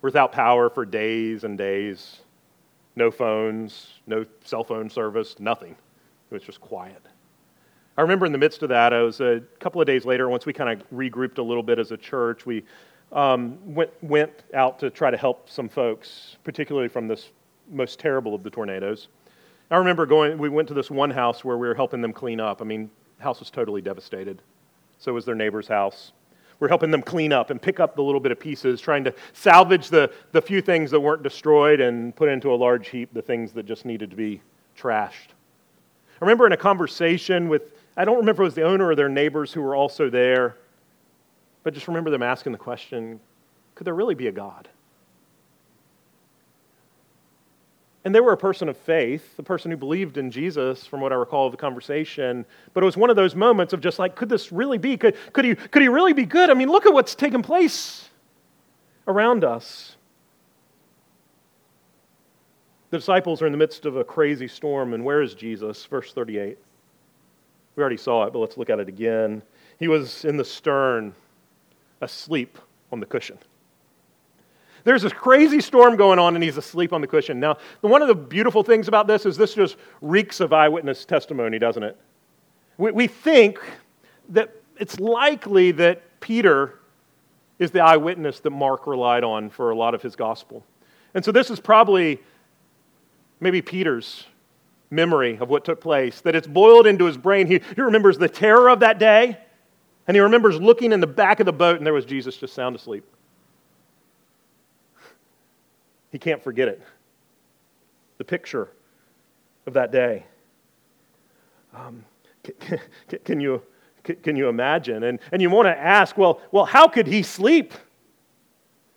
Without 0.02 0.32
power 0.32 0.68
for 0.68 0.84
days 0.84 1.44
and 1.44 1.56
days, 1.56 2.20
no 2.96 3.10
phones, 3.10 4.00
no 4.06 4.26
cell 4.44 4.62
phone 4.62 4.90
service, 4.90 5.36
nothing. 5.38 5.72
It 6.30 6.34
was 6.34 6.42
just 6.42 6.60
quiet. 6.60 7.00
I 7.96 8.02
remember 8.02 8.26
in 8.26 8.32
the 8.32 8.38
midst 8.38 8.62
of 8.62 8.68
that, 8.70 8.92
I 8.92 9.02
was 9.02 9.20
a 9.20 9.40
couple 9.60 9.80
of 9.80 9.86
days 9.86 10.04
later, 10.04 10.28
once 10.28 10.46
we 10.46 10.52
kind 10.52 10.68
of 10.70 10.90
regrouped 10.90 11.38
a 11.38 11.42
little 11.42 11.62
bit 11.62 11.78
as 11.78 11.92
a 11.92 11.96
church, 11.96 12.44
we 12.44 12.64
um, 13.12 13.58
went, 13.64 13.90
went 14.02 14.32
out 14.52 14.78
to 14.80 14.90
try 14.90 15.10
to 15.10 15.16
help 15.16 15.48
some 15.48 15.68
folks, 15.68 16.36
particularly 16.42 16.88
from 16.88 17.06
this 17.06 17.30
most 17.70 17.98
terrible 17.98 18.34
of 18.34 18.42
the 18.42 18.50
tornadoes. 18.50 19.08
I 19.70 19.76
remember 19.76 20.06
going, 20.06 20.38
we 20.38 20.48
went 20.48 20.68
to 20.68 20.74
this 20.74 20.90
one 20.90 21.10
house 21.10 21.44
where 21.44 21.56
we 21.56 21.66
were 21.66 21.74
helping 21.74 22.00
them 22.00 22.12
clean 22.12 22.40
up. 22.40 22.60
I 22.60 22.64
mean, 22.64 22.90
house 23.18 23.40
was 23.40 23.50
totally 23.50 23.80
devastated. 23.80 24.42
So 24.98 25.12
was 25.12 25.24
their 25.24 25.34
neighbor's 25.34 25.68
house. 25.68 26.12
We're 26.60 26.68
helping 26.68 26.90
them 26.90 27.02
clean 27.02 27.32
up 27.32 27.50
and 27.50 27.60
pick 27.60 27.80
up 27.80 27.96
the 27.96 28.02
little 28.02 28.20
bit 28.20 28.30
of 28.30 28.38
pieces, 28.38 28.80
trying 28.80 29.04
to 29.04 29.14
salvage 29.32 29.88
the, 29.88 30.12
the 30.32 30.40
few 30.40 30.60
things 30.60 30.90
that 30.92 31.00
weren't 31.00 31.22
destroyed 31.22 31.80
and 31.80 32.14
put 32.14 32.28
into 32.28 32.52
a 32.52 32.54
large 32.54 32.88
heap 32.88 33.12
the 33.12 33.22
things 33.22 33.52
that 33.52 33.66
just 33.66 33.84
needed 33.84 34.10
to 34.10 34.16
be 34.16 34.40
trashed. 34.78 35.32
I 36.20 36.24
remember 36.24 36.46
in 36.46 36.52
a 36.52 36.56
conversation 36.56 37.48
with, 37.48 37.72
I 37.96 38.04
don't 38.04 38.18
remember 38.18 38.42
if 38.42 38.46
it 38.46 38.48
was 38.48 38.54
the 38.54 38.62
owner 38.62 38.86
or 38.86 38.94
their 38.94 39.08
neighbors 39.08 39.52
who 39.52 39.62
were 39.62 39.74
also 39.74 40.08
there, 40.08 40.56
but 41.64 41.74
just 41.74 41.88
remember 41.88 42.10
them 42.10 42.22
asking 42.22 42.52
the 42.52 42.58
question 42.58 43.20
could 43.74 43.86
there 43.86 43.94
really 43.94 44.14
be 44.14 44.28
a 44.28 44.32
God? 44.32 44.68
And 48.04 48.14
they 48.14 48.20
were 48.20 48.32
a 48.32 48.36
person 48.36 48.68
of 48.68 48.76
faith, 48.76 49.34
a 49.38 49.42
person 49.42 49.70
who 49.70 49.78
believed 49.78 50.18
in 50.18 50.30
Jesus, 50.30 50.86
from 50.86 51.00
what 51.00 51.10
I 51.10 51.14
recall 51.14 51.46
of 51.46 51.52
the 51.52 51.56
conversation. 51.56 52.44
But 52.74 52.82
it 52.82 52.86
was 52.86 52.98
one 52.98 53.08
of 53.08 53.16
those 53.16 53.34
moments 53.34 53.72
of 53.72 53.80
just 53.80 53.98
like, 53.98 54.14
could 54.14 54.28
this 54.28 54.52
really 54.52 54.76
be? 54.76 54.98
Could, 54.98 55.16
could, 55.32 55.46
he, 55.46 55.54
could 55.54 55.80
he 55.80 55.88
really 55.88 56.12
be 56.12 56.26
good? 56.26 56.50
I 56.50 56.54
mean, 56.54 56.68
look 56.68 56.84
at 56.84 56.92
what's 56.92 57.14
taken 57.14 57.40
place 57.40 58.10
around 59.08 59.42
us. 59.42 59.96
The 62.90 62.98
disciples 62.98 63.40
are 63.40 63.46
in 63.46 63.52
the 63.52 63.58
midst 63.58 63.86
of 63.86 63.96
a 63.96 64.04
crazy 64.04 64.48
storm, 64.48 64.92
and 64.92 65.02
where 65.02 65.22
is 65.22 65.34
Jesus? 65.34 65.84
Verse 65.86 66.12
38. 66.12 66.58
We 67.76 67.80
already 67.80 67.96
saw 67.96 68.24
it, 68.24 68.32
but 68.32 68.38
let's 68.38 68.56
look 68.56 68.70
at 68.70 68.78
it 68.78 68.88
again. 68.88 69.42
He 69.78 69.88
was 69.88 70.24
in 70.24 70.36
the 70.36 70.44
stern, 70.44 71.14
asleep 72.02 72.58
on 72.92 73.00
the 73.00 73.06
cushion. 73.06 73.38
There's 74.84 75.02
this 75.02 75.12
crazy 75.12 75.60
storm 75.60 75.96
going 75.96 76.18
on, 76.18 76.34
and 76.34 76.44
he's 76.44 76.58
asleep 76.58 76.92
on 76.92 77.00
the 77.00 77.06
cushion. 77.06 77.40
Now, 77.40 77.56
one 77.80 78.02
of 78.02 78.08
the 78.08 78.14
beautiful 78.14 78.62
things 78.62 78.86
about 78.86 79.06
this 79.06 79.24
is 79.24 79.36
this 79.36 79.54
just 79.54 79.76
reeks 80.02 80.40
of 80.40 80.52
eyewitness 80.52 81.04
testimony, 81.06 81.58
doesn't 81.58 81.82
it? 81.82 81.98
We, 82.76 82.92
we 82.92 83.06
think 83.06 83.58
that 84.28 84.54
it's 84.78 85.00
likely 85.00 85.72
that 85.72 86.02
Peter 86.20 86.80
is 87.58 87.70
the 87.70 87.80
eyewitness 87.80 88.40
that 88.40 88.50
Mark 88.50 88.86
relied 88.86 89.24
on 89.24 89.48
for 89.48 89.70
a 89.70 89.76
lot 89.76 89.94
of 89.94 90.02
his 90.02 90.16
gospel. 90.16 90.64
And 91.14 91.24
so 91.24 91.32
this 91.32 91.50
is 91.50 91.60
probably 91.60 92.20
maybe 93.40 93.62
Peter's 93.62 94.26
memory 94.90 95.38
of 95.38 95.48
what 95.48 95.64
took 95.64 95.80
place, 95.80 96.20
that 96.22 96.34
it's 96.34 96.46
boiled 96.46 96.86
into 96.86 97.04
his 97.04 97.16
brain. 97.16 97.46
He, 97.46 97.60
he 97.74 97.80
remembers 97.80 98.18
the 98.18 98.28
terror 98.28 98.68
of 98.68 98.80
that 98.80 98.98
day, 98.98 99.38
and 100.06 100.16
he 100.16 100.20
remembers 100.20 100.60
looking 100.60 100.92
in 100.92 101.00
the 101.00 101.06
back 101.06 101.40
of 101.40 101.46
the 101.46 101.52
boat, 101.52 101.78
and 101.78 101.86
there 101.86 101.94
was 101.94 102.04
Jesus 102.04 102.36
just 102.36 102.54
sound 102.54 102.76
asleep. 102.76 103.04
He 106.14 106.18
can't 106.20 106.40
forget 106.40 106.68
it. 106.68 106.80
The 108.18 108.24
picture 108.24 108.68
of 109.66 109.72
that 109.72 109.90
day. 109.90 110.24
Um, 111.74 112.04
can, 112.60 112.78
can, 113.24 113.40
you, 113.40 113.60
can 114.22 114.36
you 114.36 114.48
imagine? 114.48 115.02
And, 115.02 115.18
and 115.32 115.42
you 115.42 115.50
want 115.50 115.66
to 115.66 115.76
ask, 115.76 116.16
well, 116.16 116.40
well, 116.52 116.66
how 116.66 116.86
could 116.86 117.08
he 117.08 117.24
sleep 117.24 117.74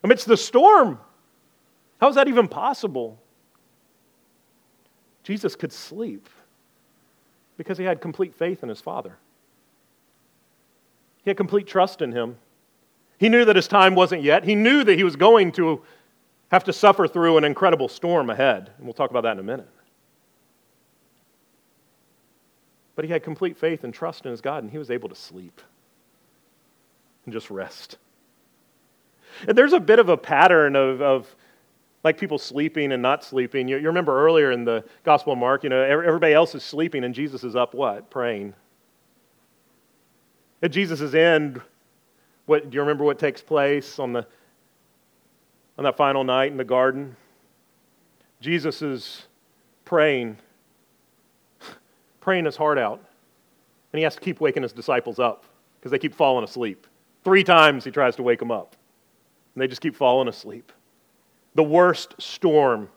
amidst 0.04 0.28
the 0.28 0.38
storm? 0.38 1.00
How 2.00 2.08
is 2.08 2.14
that 2.18 2.28
even 2.28 2.48
possible? 2.48 3.20
Jesus 5.24 5.56
could 5.56 5.74
sleep 5.74 6.30
because 7.58 7.80
he 7.80 7.84
had 7.84 8.00
complete 8.00 8.36
faith 8.36 8.62
in 8.62 8.70
his 8.70 8.80
Father. 8.80 9.18
He 11.24 11.32
had 11.32 11.38
complete 11.38 11.66
trust 11.66 12.04
in 12.04 12.12
him. 12.12 12.38
He 13.18 13.28
knew 13.28 13.44
that 13.44 13.56
his 13.56 13.68
time 13.68 13.96
wasn't 13.96 14.22
yet. 14.22 14.44
He 14.44 14.54
knew 14.54 14.84
that 14.84 14.96
he 14.96 15.04
was 15.04 15.16
going 15.16 15.52
to 15.54 15.82
have 16.50 16.64
to 16.66 16.74
suffer 16.74 17.08
through 17.08 17.38
an 17.38 17.44
incredible 17.44 17.88
storm 17.88 18.30
ahead. 18.30 18.72
And 18.78 18.86
we'll 18.86 18.94
talk 18.94 19.10
about 19.10 19.24
that 19.24 19.34
in 19.34 19.40
a 19.40 19.44
minute. 19.44 19.68
But 22.96 23.06
he 23.06 23.12
had 23.12 23.24
complete 23.24 23.58
faith 23.58 23.84
and 23.84 23.94
trust 23.94 24.26
in 24.26 24.32
his 24.32 24.42
God, 24.42 24.64
and 24.64 24.72
he 24.72 24.78
was 24.78 24.90
able 24.90 25.10
to 25.10 25.16
sleep 25.16 25.62
and 27.26 27.34
just 27.34 27.50
rest. 27.50 27.98
And 29.48 29.58
there's 29.58 29.74
a 29.74 29.80
bit 29.80 30.00
of 30.00 30.10
a 30.10 30.18
pattern 30.18 30.76
of, 30.76 31.02
of 31.02 31.36
like 32.04 32.18
people 32.18 32.40
sleeping 32.40 32.92
and 32.92 33.02
not 33.02 33.24
sleeping. 33.24 33.68
You, 33.68 33.78
you 33.78 33.88
remember 33.88 34.26
earlier 34.26 34.52
in 34.52 34.64
the 34.64 34.84
Gospel 35.04 35.34
of 35.34 35.40
Mark, 35.40 35.64
you 35.64 35.70
know, 35.70 35.82
everybody 35.82 36.34
else 36.34 36.56
is 36.56 36.64
sleeping, 36.64 37.04
and 37.04 37.14
Jesus 37.14 37.44
is 37.44 37.56
up 37.56 37.74
what? 37.76 38.10
Praying. 38.10 38.54
At 40.64 40.72
Jesus' 40.72 41.14
end, 41.14 41.62
what, 42.48 42.70
do 42.70 42.76
you 42.76 42.82
remember 42.82 43.04
what 43.04 43.20
takes 43.20 43.42
place 43.42 44.00
on 44.00 44.14
the 44.14 44.26
on 45.78 45.84
that 45.84 45.98
final 45.98 46.24
night 46.24 46.52
in 46.52 46.58
the 46.58 46.64
garden, 46.64 47.16
Jesus 48.42 48.82
is 48.82 49.28
praying, 49.86 50.38
praying 52.20 52.46
his 52.46 52.56
heart 52.56 52.78
out. 52.78 53.04
And 53.94 54.00
he 54.00 54.04
has 54.04 54.16
to 54.16 54.22
keep 54.22 54.42
waking 54.42 54.64
his 54.64 54.74
disciples 54.74 55.18
up 55.18 55.46
because 55.80 55.92
they 55.92 56.00
keep 56.00 56.14
falling 56.14 56.44
asleep. 56.44 56.88
Three 57.24 57.44
times 57.44 57.84
he 57.84 57.92
tries 57.92 58.16
to 58.18 58.24
wake 58.24 58.40
them 58.40 58.52
up, 58.52 58.76
and 59.56 59.62
they 59.62 59.68
just 59.68 59.82
keep 59.82 59.96
falling 59.96 60.28
asleep. 60.28 60.72
The 61.56 61.64
worst 61.64 62.16
storm 62.20 62.90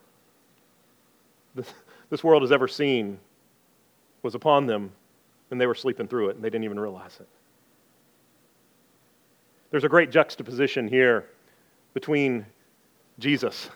this 2.11 2.25
world 2.25 2.43
has 2.43 2.53
ever 2.53 2.69
seen 2.69 3.19
was 4.23 4.35
upon 4.35 4.67
them, 4.67 4.93
and 5.51 5.61
they 5.61 5.67
were 5.67 5.75
sleeping 5.75 6.07
through 6.07 6.31
it, 6.31 6.37
and 6.37 6.45
they 6.45 6.51
didn't 6.51 6.65
even 6.65 6.79
realize 6.79 7.17
it. 7.21 7.29
There's 9.71 9.85
a 9.85 9.89
great 9.89 10.11
juxtaposition 10.11 10.89
here 10.89 11.27
between 11.95 12.45
Jesus 13.21 13.69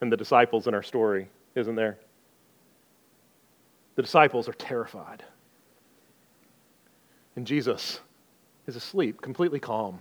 and 0.00 0.12
the 0.12 0.16
disciples 0.16 0.66
in 0.66 0.74
our 0.74 0.82
story, 0.82 1.28
isn't 1.54 1.74
there? 1.74 1.98
The 3.94 4.02
disciples 4.02 4.48
are 4.48 4.52
terrified. 4.52 5.24
And 7.36 7.46
Jesus 7.46 8.00
is 8.66 8.76
asleep, 8.76 9.22
completely 9.22 9.60
calm, 9.60 10.00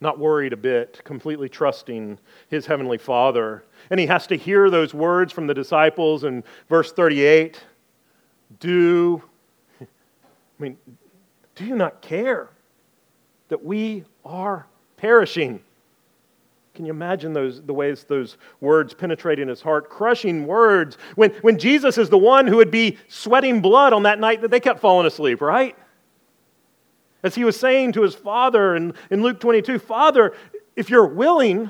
not 0.00 0.18
worried 0.18 0.52
a 0.52 0.56
bit, 0.56 1.00
completely 1.04 1.48
trusting 1.48 2.18
his 2.48 2.66
heavenly 2.66 2.98
Father. 2.98 3.64
And 3.90 4.00
he 4.00 4.06
has 4.06 4.26
to 4.28 4.36
hear 4.36 4.70
those 4.70 4.94
words 4.94 5.32
from 5.32 5.46
the 5.46 5.54
disciples 5.54 6.24
in 6.24 6.44
verse 6.68 6.92
38 6.92 7.62
Do, 8.60 9.22
I 9.80 9.86
mean, 10.58 10.78
do 11.54 11.64
you 11.64 11.76
not 11.76 12.00
care 12.00 12.48
that 13.48 13.64
we 13.64 14.04
are 14.24 14.66
perishing? 14.96 15.62
Can 16.78 16.86
you 16.86 16.92
imagine 16.92 17.32
those, 17.32 17.60
the 17.60 17.74
ways 17.74 18.04
those 18.04 18.36
words 18.60 18.94
penetrating 18.94 19.48
his 19.48 19.60
heart? 19.60 19.90
Crushing 19.90 20.46
words. 20.46 20.96
When, 21.16 21.32
when 21.40 21.58
Jesus 21.58 21.98
is 21.98 22.08
the 22.08 22.16
one 22.16 22.46
who 22.46 22.58
would 22.58 22.70
be 22.70 22.98
sweating 23.08 23.60
blood 23.60 23.92
on 23.92 24.04
that 24.04 24.20
night 24.20 24.42
that 24.42 24.52
they 24.52 24.60
kept 24.60 24.78
falling 24.78 25.04
asleep, 25.04 25.40
right? 25.40 25.76
As 27.24 27.34
he 27.34 27.42
was 27.42 27.58
saying 27.58 27.94
to 27.94 28.02
his 28.02 28.14
father 28.14 28.76
in, 28.76 28.94
in 29.10 29.24
Luke 29.24 29.40
22 29.40 29.80
Father, 29.80 30.34
if 30.76 30.88
you're 30.88 31.04
willing, 31.04 31.68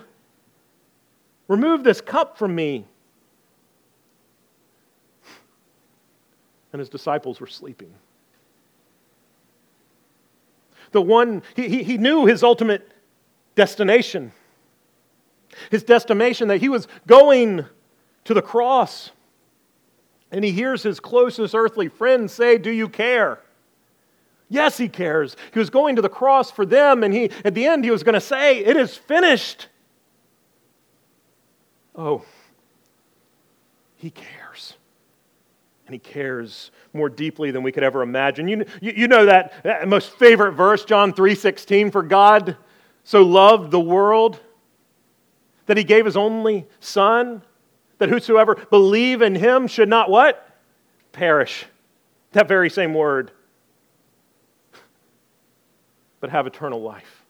remove 1.48 1.84
this 1.84 2.02
cup 2.02 2.36
from 2.36 2.54
me. 2.54 2.84
And 6.74 6.80
his 6.80 6.90
disciples 6.90 7.40
were 7.40 7.46
sleeping. 7.46 7.94
The 10.90 11.00
one, 11.00 11.42
he, 11.56 11.66
he, 11.70 11.82
he 11.82 11.96
knew 11.96 12.26
his 12.26 12.42
ultimate 12.42 12.92
destination 13.54 14.32
his 15.70 15.82
destination, 15.82 16.48
that 16.48 16.58
he 16.58 16.68
was 16.68 16.88
going 17.06 17.64
to 18.24 18.34
the 18.34 18.42
cross. 18.42 19.10
And 20.30 20.44
he 20.44 20.52
hears 20.52 20.82
his 20.82 21.00
closest 21.00 21.54
earthly 21.54 21.88
friends 21.88 22.32
say, 22.32 22.58
Do 22.58 22.70
you 22.70 22.88
care? 22.88 23.40
Yes, 24.50 24.78
he 24.78 24.88
cares. 24.88 25.36
He 25.52 25.58
was 25.58 25.70
going 25.70 25.96
to 25.96 26.02
the 26.02 26.08
cross 26.08 26.50
for 26.50 26.64
them, 26.64 27.02
and 27.02 27.12
he, 27.12 27.30
at 27.44 27.54
the 27.54 27.66
end, 27.66 27.84
he 27.84 27.90
was 27.90 28.02
going 28.02 28.14
to 28.14 28.20
say, 28.20 28.58
It 28.58 28.76
is 28.76 28.96
finished. 28.96 29.68
Oh, 31.94 32.24
he 33.96 34.10
cares. 34.10 34.74
And 35.86 35.94
he 35.94 35.98
cares 35.98 36.70
more 36.92 37.08
deeply 37.08 37.50
than 37.50 37.62
we 37.62 37.72
could 37.72 37.82
ever 37.82 38.02
imagine. 38.02 38.46
You, 38.46 38.66
you, 38.80 38.92
you 38.94 39.08
know 39.08 39.24
that, 39.24 39.54
that 39.64 39.88
most 39.88 40.10
favorite 40.12 40.52
verse, 40.52 40.84
John 40.84 41.14
3.16, 41.14 41.90
for 41.90 42.02
God 42.02 42.56
so 43.04 43.22
loved 43.22 43.70
the 43.70 43.80
world 43.80 44.38
that 45.68 45.76
he 45.76 45.84
gave 45.84 46.06
his 46.06 46.16
only 46.16 46.66
son, 46.80 47.42
that 47.98 48.08
whosoever 48.08 48.54
believe 48.70 49.20
in 49.22 49.34
him 49.34 49.66
should 49.68 49.88
not 49.88 50.10
what? 50.10 50.58
Perish. 51.12 51.66
That 52.32 52.48
very 52.48 52.70
same 52.70 52.94
word. 52.94 53.30
But 56.20 56.30
have 56.30 56.46
eternal 56.46 56.80
life. 56.80 57.22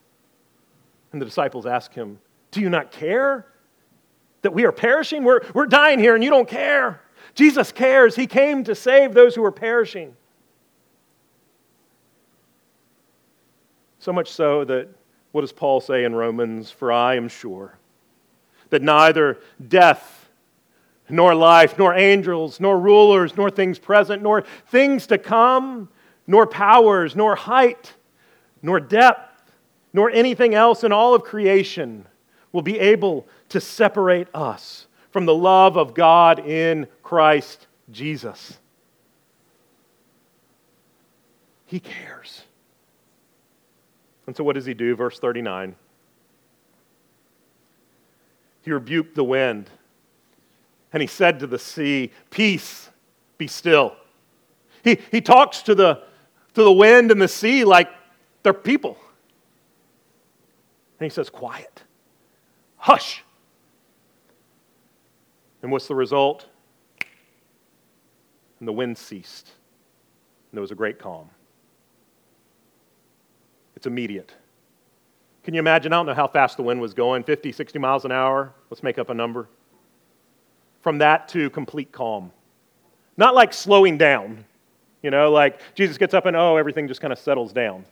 And 1.13 1.21
the 1.21 1.27
disciples 1.27 1.67
ask 1.67 1.93
him, 1.93 2.21
Do 2.53 2.61
you 2.61 2.71
not 2.71 2.93
care 2.93 3.47
that 4.43 4.55
we 4.55 4.65
are 4.65 4.73
perishing? 4.73 5.25
We're, 5.25 5.41
we're 5.53 5.67
dying 5.67 5.99
here 5.99 6.15
and 6.15 6.23
you 6.23 6.31
don't 6.31 6.49
care. 6.49 7.03
Jesus 7.35 7.73
cares. 7.73 8.15
He 8.15 8.29
came 8.29 8.63
to 8.65 8.75
save 8.75 9.15
those 9.15 9.35
who 9.35 9.45
are 9.45 9.53
perishing. 9.53 10.17
So 13.99 14.13
much 14.13 14.31
so 14.31 14.65
that, 14.65 14.89
what 15.33 15.41
does 15.41 15.53
Paul 15.53 15.81
say 15.81 16.05
in 16.05 16.15
Romans? 16.15 16.71
For 16.71 16.93
I 16.93 17.17
am 17.17 17.27
sure 17.29 17.79
that 18.71 18.83
neither 18.83 19.39
death, 19.67 20.29
nor 21.09 21.35
life, 21.35 21.79
nor 21.79 21.95
angels, 21.95 22.61
nor 22.61 22.79
rulers, 22.79 23.37
nor 23.37 23.51
things 23.51 23.79
present, 23.79 24.23
nor 24.23 24.43
things 24.67 25.07
to 25.07 25.19
come, 25.19 25.89
nor 26.27 26.47
powers, 26.47 27.17
nor 27.17 27.35
height, 27.35 27.95
nor 28.63 28.79
depth, 28.79 29.53
nor 29.93 30.11
anything 30.11 30.55
else 30.55 30.85
in 30.85 30.93
all 30.93 31.15
of 31.15 31.23
creation 31.23 32.07
will 32.53 32.63
be 32.63 32.79
able 32.79 33.27
to 33.49 33.61
separate 33.61 34.29
us 34.35 34.87
from 35.11 35.27
the 35.27 35.35
love 35.35 35.77
of 35.77 35.95
God 35.95 36.39
in 36.39 36.87
Christ 37.03 37.67
Jesus. 37.91 38.59
He 41.67 41.81
cares. 41.81 42.43
And 44.27 44.37
so, 44.37 44.45
what 44.45 44.55
does 44.55 44.67
he 44.67 44.75
do? 44.75 44.95
Verse 44.95 45.19
39. 45.19 45.75
He 48.63 48.73
rebuked 48.73 49.15
the 49.15 49.25
wind, 49.25 49.71
and 50.93 51.01
he 51.01 51.07
said 51.07 51.41
to 51.41 51.47
the 51.47 51.59
sea, 51.59 52.13
Peace, 52.31 52.91
be 53.39 53.47
still. 53.47 53.97
He, 54.83 54.99
he 55.11 55.21
talks 55.21 55.63
to 55.63 55.75
the, 55.75 56.03
to 56.55 56.63
the 56.63 56.73
wind 56.73 57.11
and 57.11 57.21
the 57.21 57.29
sea 57.29 57.65
like 57.65 57.89
they're 58.43 58.53
people. 58.53 58.97
And 60.99 61.05
he 61.07 61.11
says, 61.11 61.31
Quiet, 61.31 61.83
hush. 62.77 63.23
And 65.63 65.73
what's 65.73 65.89
the 65.89 65.95
result? 65.95 66.47
And 68.59 68.67
the 68.67 68.73
wind 68.73 68.99
ceased, 68.99 69.49
and 70.51 70.57
there 70.57 70.63
was 70.63 70.73
a 70.73 70.77
great 70.77 70.99
calm. 70.99 71.31
It's 73.77 73.87
immediate. 73.87 74.33
Can 75.49 75.55
you 75.55 75.61
imagine? 75.61 75.95
I 75.95 75.97
don't 75.97 76.05
know 76.05 76.13
how 76.13 76.29
fast 76.29 76.59
the 76.59 76.63
wind 76.63 76.79
was 76.79 76.93
going 76.93 77.23
50, 77.23 77.53
60 77.53 77.79
miles 77.79 78.05
an 78.05 78.13
hour. 78.13 78.53
Let's 78.69 78.83
make 78.83 78.99
up 78.99 79.09
a 79.09 79.15
number. 79.15 79.49
From 80.83 80.99
that 80.99 81.27
to 81.29 81.49
complete 81.49 81.91
calm. 81.91 82.33
Not 83.17 83.35
like 83.35 83.55
slowing 83.55 83.97
down, 83.97 84.45
you 85.03 85.11
know, 85.11 85.31
like 85.31 85.59
Jesus 85.75 85.97
gets 85.97 86.13
up 86.13 86.27
and 86.27 86.37
oh, 86.37 86.59
everything 86.59 86.87
just 86.87 87.01
kind 87.01 87.15
of 87.15 87.19
settles 87.19 87.55
down. 87.55 87.87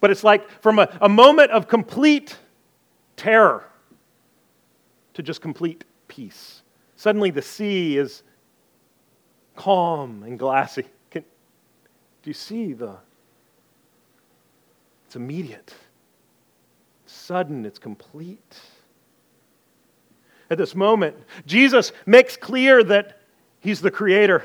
But 0.00 0.10
it's 0.10 0.24
like 0.24 0.50
from 0.60 0.80
a, 0.80 0.88
a 1.00 1.08
moment 1.08 1.52
of 1.52 1.68
complete 1.68 2.36
terror 3.14 3.62
to 5.14 5.22
just 5.22 5.40
complete 5.40 5.84
peace. 6.08 6.62
Suddenly 6.96 7.30
the 7.30 7.42
sea 7.42 7.96
is 7.96 8.24
calm 9.54 10.24
and 10.24 10.36
glassy. 10.36 10.86
Can, 11.12 11.22
do 12.24 12.30
you 12.30 12.34
see 12.34 12.72
the? 12.72 12.96
It's 15.06 15.14
immediate, 15.14 15.72
sudden, 17.26 17.66
it's 17.66 17.78
complete. 17.78 18.60
At 20.48 20.58
this 20.58 20.74
moment, 20.74 21.16
Jesus 21.44 21.92
makes 22.06 22.36
clear 22.36 22.84
that 22.84 23.20
He's 23.58 23.80
the 23.80 23.90
Creator, 23.90 24.44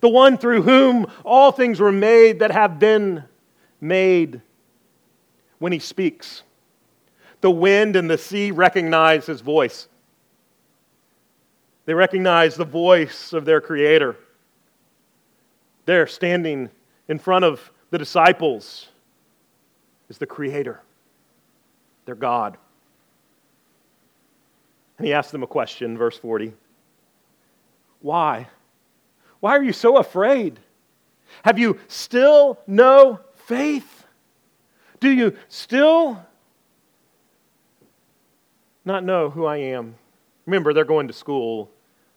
the 0.00 0.08
one 0.08 0.38
through 0.38 0.62
whom 0.62 1.06
all 1.24 1.52
things 1.52 1.80
were 1.80 1.92
made 1.92 2.38
that 2.38 2.50
have 2.50 2.78
been 2.78 3.24
made. 3.80 4.40
When 5.58 5.72
He 5.72 5.78
speaks, 5.78 6.42
the 7.42 7.50
wind 7.50 7.94
and 7.94 8.08
the 8.08 8.18
sea 8.18 8.50
recognize 8.50 9.26
His 9.26 9.42
voice. 9.42 9.88
They 11.84 11.94
recognize 11.94 12.54
the 12.54 12.64
voice 12.64 13.32
of 13.32 13.44
their 13.44 13.60
Creator. 13.60 14.16
They're 15.84 16.06
standing 16.06 16.70
in 17.08 17.18
front 17.18 17.44
of 17.44 17.70
the 17.90 17.98
disciples 17.98 18.88
is 20.08 20.18
the 20.18 20.26
Creator, 20.26 20.80
their 22.04 22.14
God. 22.14 22.56
And 24.98 25.06
he 25.06 25.12
asked 25.12 25.32
them 25.32 25.42
a 25.42 25.46
question, 25.46 25.96
verse 25.98 26.16
40. 26.16 26.52
Why? 28.00 28.48
Why 29.40 29.56
are 29.56 29.62
you 29.62 29.72
so 29.72 29.96
afraid? 29.96 30.58
Have 31.44 31.58
you 31.58 31.78
still 31.88 32.58
no 32.66 33.20
faith? 33.46 34.06
Do 35.00 35.10
you 35.10 35.36
still 35.48 36.24
not 38.84 39.04
know 39.04 39.30
who 39.30 39.44
I 39.46 39.56
am? 39.56 39.96
Remember, 40.46 40.72
they're 40.72 40.84
going 40.84 41.08
to 41.08 41.14
school. 41.14 41.70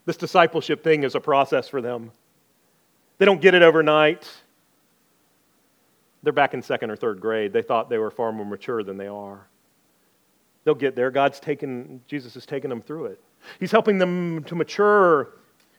This 0.05 0.17
discipleship 0.17 0.83
thing 0.83 1.03
is 1.03 1.15
a 1.15 1.19
process 1.19 1.67
for 1.67 1.81
them. 1.81 2.11
They 3.17 3.25
don't 3.25 3.41
get 3.41 3.53
it 3.53 3.63
overnight. 3.63 4.29
They're 6.21 6.33
back 6.33 6.53
in 6.53 6.61
second 6.61 6.91
or 6.91 6.95
third 6.95 7.21
grade. 7.21 7.53
They 7.53 7.61
thought 7.61 7.89
they 7.89 7.97
were 7.97 8.11
far 8.11 8.31
more 8.31 8.45
mature 8.45 8.83
than 8.83 8.97
they 8.97 9.07
are. 9.07 9.47
They'll 10.65 10.75
get 10.75 10.95
there. 10.95 11.11
God's 11.11 11.39
taken, 11.39 12.01
Jesus 12.07 12.33
has 12.33 12.45
taken 12.45 12.69
them 12.69 12.81
through 12.81 13.05
it. 13.05 13.21
He's 13.59 13.71
helping 13.71 13.99
them 13.99 14.43
to 14.45 14.55
mature 14.55 15.29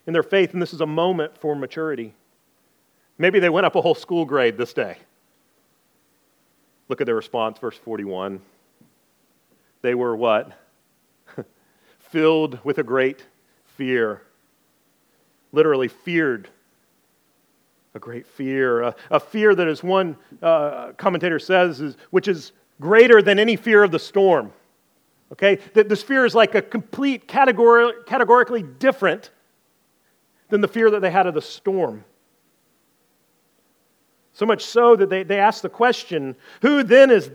in 0.07 0.13
their 0.13 0.23
faith, 0.23 0.53
and 0.53 0.61
this 0.61 0.73
is 0.73 0.81
a 0.81 0.85
moment 0.85 1.37
for 1.37 1.55
maturity. 1.55 2.13
Maybe 3.17 3.39
they 3.39 3.49
went 3.49 3.65
up 3.65 3.75
a 3.75 3.81
whole 3.81 3.95
school 3.95 4.25
grade 4.25 4.57
this 4.57 4.73
day. 4.73 4.97
Look 6.87 7.01
at 7.01 7.05
their 7.05 7.15
response, 7.15 7.59
verse 7.59 7.77
41. 7.77 8.39
They 9.81 9.93
were 9.93 10.15
what? 10.15 10.53
filled 11.99 12.63
with 12.63 12.77
a 12.77 12.83
great 12.83 13.25
fear. 13.75 14.21
Literally, 15.51 15.89
feared. 15.89 16.47
A 17.93 17.99
great 17.99 18.25
fear. 18.25 18.83
A, 18.83 18.95
a 19.11 19.19
fear 19.19 19.53
that, 19.53 19.67
as 19.67 19.83
one 19.83 20.15
uh, 20.41 20.93
commentator 20.93 21.39
says, 21.39 21.81
is, 21.81 21.97
which 22.11 22.29
is 22.29 22.53
greater 22.79 23.21
than 23.21 23.37
any 23.39 23.57
fear 23.57 23.83
of 23.83 23.91
the 23.91 23.99
storm. 23.99 24.53
Okay? 25.31 25.59
That 25.73 25.89
this 25.89 26.03
fear 26.03 26.25
is 26.25 26.35
like 26.35 26.55
a 26.55 26.61
complete 26.61 27.27
categori- 27.27 28.05
categorically 28.05 28.63
different 28.63 29.31
than 30.49 30.61
the 30.61 30.67
fear 30.67 30.89
that 30.91 31.01
they 31.01 31.11
had 31.11 31.27
of 31.27 31.33
the 31.33 31.41
storm. 31.41 32.05
So 34.33 34.45
much 34.45 34.63
so 34.63 34.95
that 34.95 35.09
they, 35.09 35.23
they 35.23 35.39
ask 35.39 35.61
the 35.61 35.69
question 35.69 36.35
who 36.61 36.83
then 36.83 37.09
is 37.09 37.31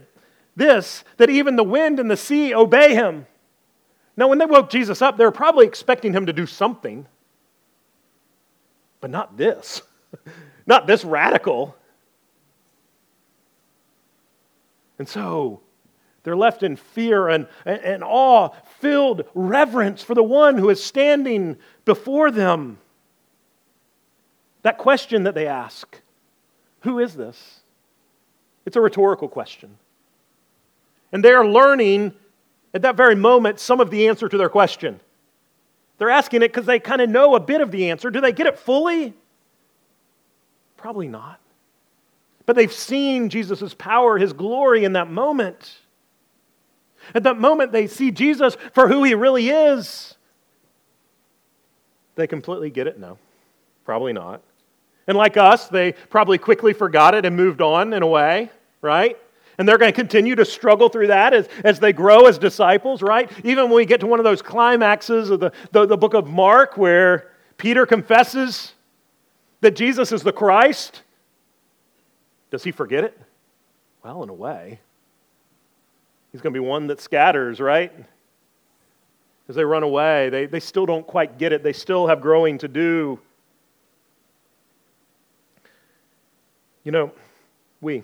this 0.55 1.05
that 1.17 1.31
even 1.31 1.57
the 1.57 1.65
wind 1.65 1.99
and 1.99 2.11
the 2.11 2.17
sea 2.17 2.55
obey 2.55 2.95
him? 2.95 3.27
Now, 4.17 4.29
when 4.29 4.39
they 4.39 4.47
woke 4.47 4.71
Jesus 4.71 5.01
up, 5.01 5.17
they 5.17 5.25
were 5.25 5.33
probably 5.33 5.67
expecting 5.67 6.13
him 6.13 6.27
to 6.27 6.33
do 6.33 6.47
something, 6.47 7.07
but 9.01 9.11
not 9.11 9.37
this. 9.37 9.83
not 10.67 10.87
this 10.87 11.05
radical. 11.05 11.75
And 14.99 15.09
so 15.09 15.61
they're 16.23 16.37
left 16.37 16.63
in 16.63 16.77
fear 16.77 17.29
and, 17.29 17.47
and 17.65 18.05
awe 18.05 18.51
filled 18.79 19.25
reverence 19.35 20.03
for 20.03 20.15
the 20.15 20.23
one 20.23 20.57
who 20.57 20.71
is 20.71 20.83
standing 20.83 21.57
before 21.85 22.31
them. 22.31 22.79
That 24.63 24.79
question 24.79 25.25
that 25.25 25.35
they 25.35 25.47
ask 25.47 26.01
who 26.81 26.99
is 26.99 27.15
this? 27.15 27.61
It's 28.67 28.77
a 28.77 28.81
rhetorical 28.81 29.29
question. 29.29 29.77
And 31.13 31.25
they 31.25 31.33
are 31.33 31.47
learning 31.47 32.13
at 32.75 32.83
that 32.83 32.97
very 32.97 33.15
moment 33.15 33.61
some 33.61 33.81
of 33.81 33.91
the 33.91 34.09
answer 34.09 34.29
to 34.29 34.37
their 34.37 34.49
question. 34.49 34.99
They're 35.99 36.11
asking 36.11 36.43
it 36.43 36.49
because 36.49 36.67
they 36.67 36.81
kind 36.81 37.01
of 37.01 37.09
know 37.09 37.37
a 37.37 37.41
bit 37.41 37.61
of 37.61 37.71
the 37.71 37.91
answer. 37.91 38.11
Do 38.11 38.21
they 38.21 38.33
get 38.33 38.47
it 38.47 38.59
fully? 38.59 39.15
Probably 40.77 41.07
not. 41.07 41.39
But 42.47 42.57
they've 42.57 42.73
seen 42.73 43.29
Jesus' 43.29 43.75
power, 43.75 44.19
his 44.19 44.33
glory 44.33 44.85
in 44.85 44.95
that 44.95 45.09
moment. 45.09 45.77
At 47.15 47.23
that 47.25 47.39
moment, 47.39 47.73
they 47.73 47.87
see 47.87 48.11
Jesus 48.11 48.57
for 48.73 48.89
who 48.89 49.05
he 49.05 49.15
really 49.15 49.49
is. 49.49 50.15
They 52.15 52.27
completely 52.27 52.71
get 52.71 52.87
it? 52.87 52.99
No, 52.99 53.19
probably 53.85 54.13
not. 54.13 54.43
And 55.07 55.17
like 55.17 55.37
us, 55.37 55.69
they 55.69 55.93
probably 55.93 56.39
quickly 56.39 56.73
forgot 56.73 57.15
it 57.15 57.25
and 57.25 57.37
moved 57.37 57.61
on 57.61 57.93
in 57.93 58.03
a 58.03 58.07
way, 58.07 58.51
right? 58.81 59.19
And 59.59 59.69
they're 59.69 59.79
going 59.79 59.93
to 59.93 59.97
continue 59.97 60.35
to 60.37 60.45
struggle 60.45 60.89
through 60.89 61.09
that 61.09 61.35
as, 61.35 61.49
as 61.65 61.81
they 61.81 61.93
grow 61.93 62.27
as 62.27 62.39
disciples, 62.39 63.03
right? 63.03 63.31
Even 63.45 63.65
when 63.65 63.75
we 63.75 63.87
get 63.87 64.01
to 64.01 64.07
one 64.07 64.21
of 64.21 64.25
those 64.25 64.43
climaxes 64.43 65.31
of 65.31 65.41
the, 65.41 65.53
the, 65.73 65.87
the 65.87 65.97
book 65.97 66.15
of 66.15 66.27
Mark 66.27 66.77
where 66.77 67.31
Peter 67.59 67.85
confesses 67.85 68.75
that 69.61 69.77
Jesus 69.77 70.13
is 70.13 70.23
the 70.23 70.33
Christ, 70.33 71.03
does 72.51 72.65
he 72.65 72.73
forget 72.73 73.05
it? 73.05 73.19
Well, 74.05 74.23
in 74.23 74.29
a 74.29 74.35
way. 74.35 74.81
He's 76.33 76.41
going 76.41 76.55
to 76.55 76.61
be 76.61 76.67
one 76.67 76.87
that 76.87 77.01
scatters, 77.01 77.61
right? 77.61 77.93
As 79.49 79.55
they 79.55 79.65
run 79.65 79.83
away, 79.83 80.31
they, 80.31 80.47
they 80.47 80.61
still 80.61 80.87
don't 80.87 81.07
quite 81.07 81.39
get 81.39 81.53
it. 81.53 81.63
They 81.63 81.75
still 81.75 82.07
have 82.07 82.21
growing 82.21 82.59
to 82.59 82.69
do. 82.69 83.19
You 86.85 86.93
know, 86.93 87.13
we, 87.81 88.03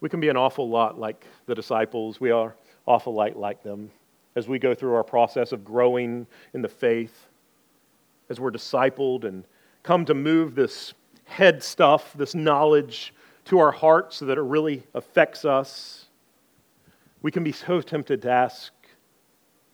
we 0.00 0.08
can 0.08 0.20
be 0.20 0.28
an 0.28 0.36
awful 0.36 0.68
lot 0.68 0.98
like 0.98 1.26
the 1.46 1.54
disciples. 1.54 2.20
We 2.20 2.30
are 2.30 2.54
awful 2.86 3.14
light 3.14 3.36
like 3.36 3.62
them 3.62 3.90
as 4.36 4.46
we 4.46 4.58
go 4.58 4.74
through 4.74 4.94
our 4.94 5.02
process 5.02 5.52
of 5.52 5.64
growing 5.64 6.26
in 6.54 6.62
the 6.62 6.68
faith, 6.68 7.26
as 8.28 8.38
we're 8.38 8.50
discipled 8.50 9.24
and 9.24 9.44
come 9.82 10.04
to 10.04 10.14
move 10.14 10.54
this 10.54 10.94
head 11.24 11.62
stuff, 11.62 12.12
this 12.14 12.34
knowledge, 12.34 13.12
to 13.46 13.58
our 13.58 13.72
hearts 13.72 14.16
so 14.16 14.26
that 14.26 14.38
it 14.38 14.42
really 14.42 14.82
affects 14.94 15.44
us. 15.44 16.05
We 17.26 17.32
can 17.32 17.42
be 17.42 17.50
so 17.50 17.80
tempted 17.80 18.22
to 18.22 18.30
ask 18.30 18.72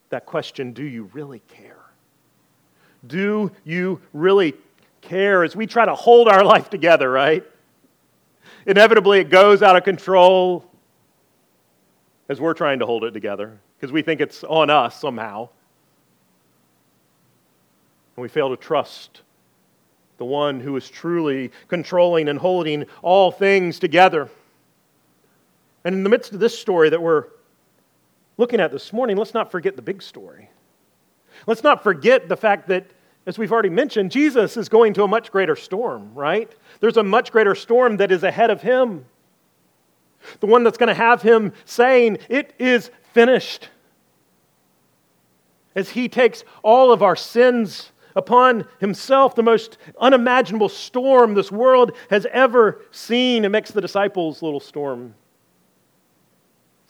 that 0.09 0.25
question 0.25 0.73
do 0.73 0.85
you 0.85 1.11
really 1.13 1.41
care? 1.49 1.85
Do 3.07 3.53
you 3.63 4.01
really 4.15 4.55
care 5.03 5.45
as 5.45 5.55
we 5.55 5.67
try 5.67 5.85
to 5.85 5.95
hold 5.95 6.29
our 6.29 6.43
life 6.43 6.71
together, 6.71 7.11
right? 7.11 7.45
inevitably 8.65 9.21
it 9.21 9.29
goes 9.29 9.63
out 9.63 9.77
of 9.77 9.85
control 9.85 10.65
as 12.31 12.41
we're 12.41 12.55
trying 12.55 12.79
to 12.79 12.87
hold 12.87 13.05
it 13.05 13.11
together 13.11 13.61
because 13.77 13.93
we 13.93 14.01
think 14.01 14.23
it's 14.23 14.43
on 14.45 14.71
us 14.71 14.99
somehow. 14.99 15.47
And 18.17 18.23
we 18.23 18.29
fail 18.29 18.49
to 18.49 18.57
trust 18.57 19.21
the 20.17 20.25
one 20.25 20.59
who 20.59 20.75
is 20.75 20.89
truly 20.89 21.53
controlling 21.69 22.31
and 22.31 22.39
holding 22.39 22.87
all 23.03 23.31
things 23.31 23.79
together. 23.79 24.31
And 25.85 25.95
in 25.95 26.03
the 26.03 26.09
midst 26.09 26.33
of 26.33 26.41
this 26.41 26.59
story 26.59 26.89
that 26.89 27.03
we're 27.03 27.27
looking 28.37 28.61
at 28.61 28.73
this 28.73 28.93
morning, 28.93 29.17
let's 29.17 29.35
not 29.35 29.51
forget 29.51 29.77
the 29.77 29.83
big 29.83 30.03
story. 30.03 30.51
Let's 31.47 31.63
not 31.63 31.83
forget 31.83 32.29
the 32.29 32.37
fact 32.37 32.69
that, 32.69 32.87
as 33.27 33.39
we've 33.39 33.53
already 33.53 33.71
mentioned, 33.71 34.11
Jesus 34.11 34.57
is 34.57 34.69
going 34.69 34.95
to 34.95 35.05
a 35.05 35.09
much 35.09 35.31
greater 35.31 35.57
storm, 35.57 36.15
right? 36.15 36.53
There's 36.81 36.97
a 36.97 37.03
much 37.03 37.33
greater 37.33 37.55
storm 37.55 37.97
that 37.99 38.13
is 38.13 38.23
ahead 38.23 38.51
of 38.51 38.63
him. 38.63 39.07
The 40.41 40.47
one 40.47 40.63
that's 40.65 40.79
going 40.79 40.89
to 40.89 40.95
have 40.95 41.23
him 41.23 41.53
saying, 41.65 42.19
It 42.29 42.55
is 42.59 42.91
finished. 43.13 43.71
As 45.75 45.91
he 45.91 46.09
takes 46.09 46.45
all 46.63 46.93
of 46.93 47.03
our 47.03 47.17
sins 47.17 47.93
upon 48.15 48.67
himself 48.79 49.35
the 49.35 49.43
most 49.43 49.79
unimaginable 50.01 50.69
storm 50.69 51.35
this 51.35 51.51
world 51.51 51.93
has 52.11 52.27
ever 52.33 52.83
seen. 52.91 53.45
It 53.45 53.49
makes 53.49 53.71
the 53.71 53.81
disciples' 53.81 54.43
little 54.43 54.61
storm. 54.61 55.15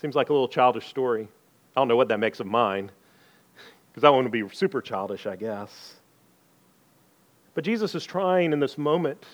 Seems 0.02 0.14
like 0.14 0.28
a 0.28 0.32
little 0.32 0.48
childish 0.48 0.86
story. 0.88 1.26
I 1.74 1.80
don't 1.80 1.88
know 1.88 1.96
what 1.96 2.08
that 2.08 2.20
makes 2.20 2.40
of 2.40 2.46
mine, 2.46 2.90
because 3.90 4.04
I 4.04 4.10
want 4.10 4.26
to 4.26 4.30
be 4.30 4.46
super 4.54 4.82
childish, 4.82 5.26
I 5.26 5.36
guess. 5.36 5.94
But 7.54 7.64
Jesus 7.64 7.94
is 7.94 8.04
trying 8.04 8.52
in 8.52 8.60
this 8.60 8.76
moment 8.76 9.24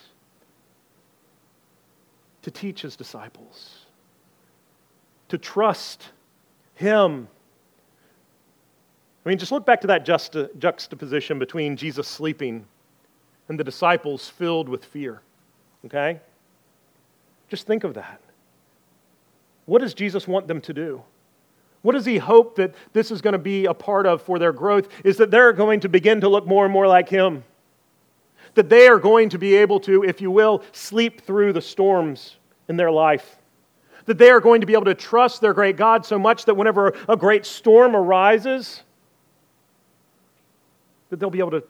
to 2.42 2.50
teach 2.52 2.82
his 2.82 2.94
disciples 2.94 3.86
to 5.28 5.36
trust 5.38 6.10
him 6.74 7.28
I 9.24 9.30
mean, 9.30 9.38
just 9.38 9.52
look 9.52 9.66
back 9.66 9.82
to 9.82 9.88
that 9.88 10.06
juxtaposition 10.06 11.38
between 11.38 11.76
Jesus 11.76 12.08
sleeping 12.08 12.64
and 13.48 13.60
the 13.60 13.64
disciples 13.64 14.26
filled 14.26 14.70
with 14.70 14.86
fear. 14.86 15.20
Okay? 15.84 16.20
Just 17.50 17.66
think 17.66 17.84
of 17.84 17.92
that. 17.92 18.22
What 19.68 19.82
does 19.82 19.92
Jesus 19.92 20.26
want 20.26 20.48
them 20.48 20.62
to 20.62 20.72
do? 20.72 21.02
What 21.82 21.92
does 21.92 22.06
he 22.06 22.16
hope 22.16 22.56
that 22.56 22.74
this 22.94 23.10
is 23.10 23.20
going 23.20 23.32
to 23.32 23.38
be 23.38 23.66
a 23.66 23.74
part 23.74 24.06
of 24.06 24.22
for 24.22 24.38
their 24.38 24.50
growth? 24.50 24.88
Is 25.04 25.18
that 25.18 25.30
they're 25.30 25.52
going 25.52 25.80
to 25.80 25.90
begin 25.90 26.22
to 26.22 26.28
look 26.30 26.46
more 26.46 26.64
and 26.64 26.72
more 26.72 26.86
like 26.86 27.10
him. 27.10 27.44
That 28.54 28.70
they 28.70 28.88
are 28.88 28.98
going 28.98 29.28
to 29.28 29.38
be 29.38 29.56
able 29.56 29.78
to, 29.80 30.04
if 30.04 30.22
you 30.22 30.30
will, 30.30 30.62
sleep 30.72 31.20
through 31.20 31.52
the 31.52 31.60
storms 31.60 32.36
in 32.70 32.78
their 32.78 32.90
life. 32.90 33.36
That 34.06 34.16
they 34.16 34.30
are 34.30 34.40
going 34.40 34.62
to 34.62 34.66
be 34.66 34.72
able 34.72 34.86
to 34.86 34.94
trust 34.94 35.42
their 35.42 35.52
great 35.52 35.76
God 35.76 36.06
so 36.06 36.18
much 36.18 36.46
that 36.46 36.54
whenever 36.54 36.96
a 37.06 37.16
great 37.18 37.44
storm 37.44 37.94
arises, 37.94 38.82
that 41.10 41.20
they'll 41.20 41.28
be 41.28 41.40
able 41.40 41.50
to 41.50 41.64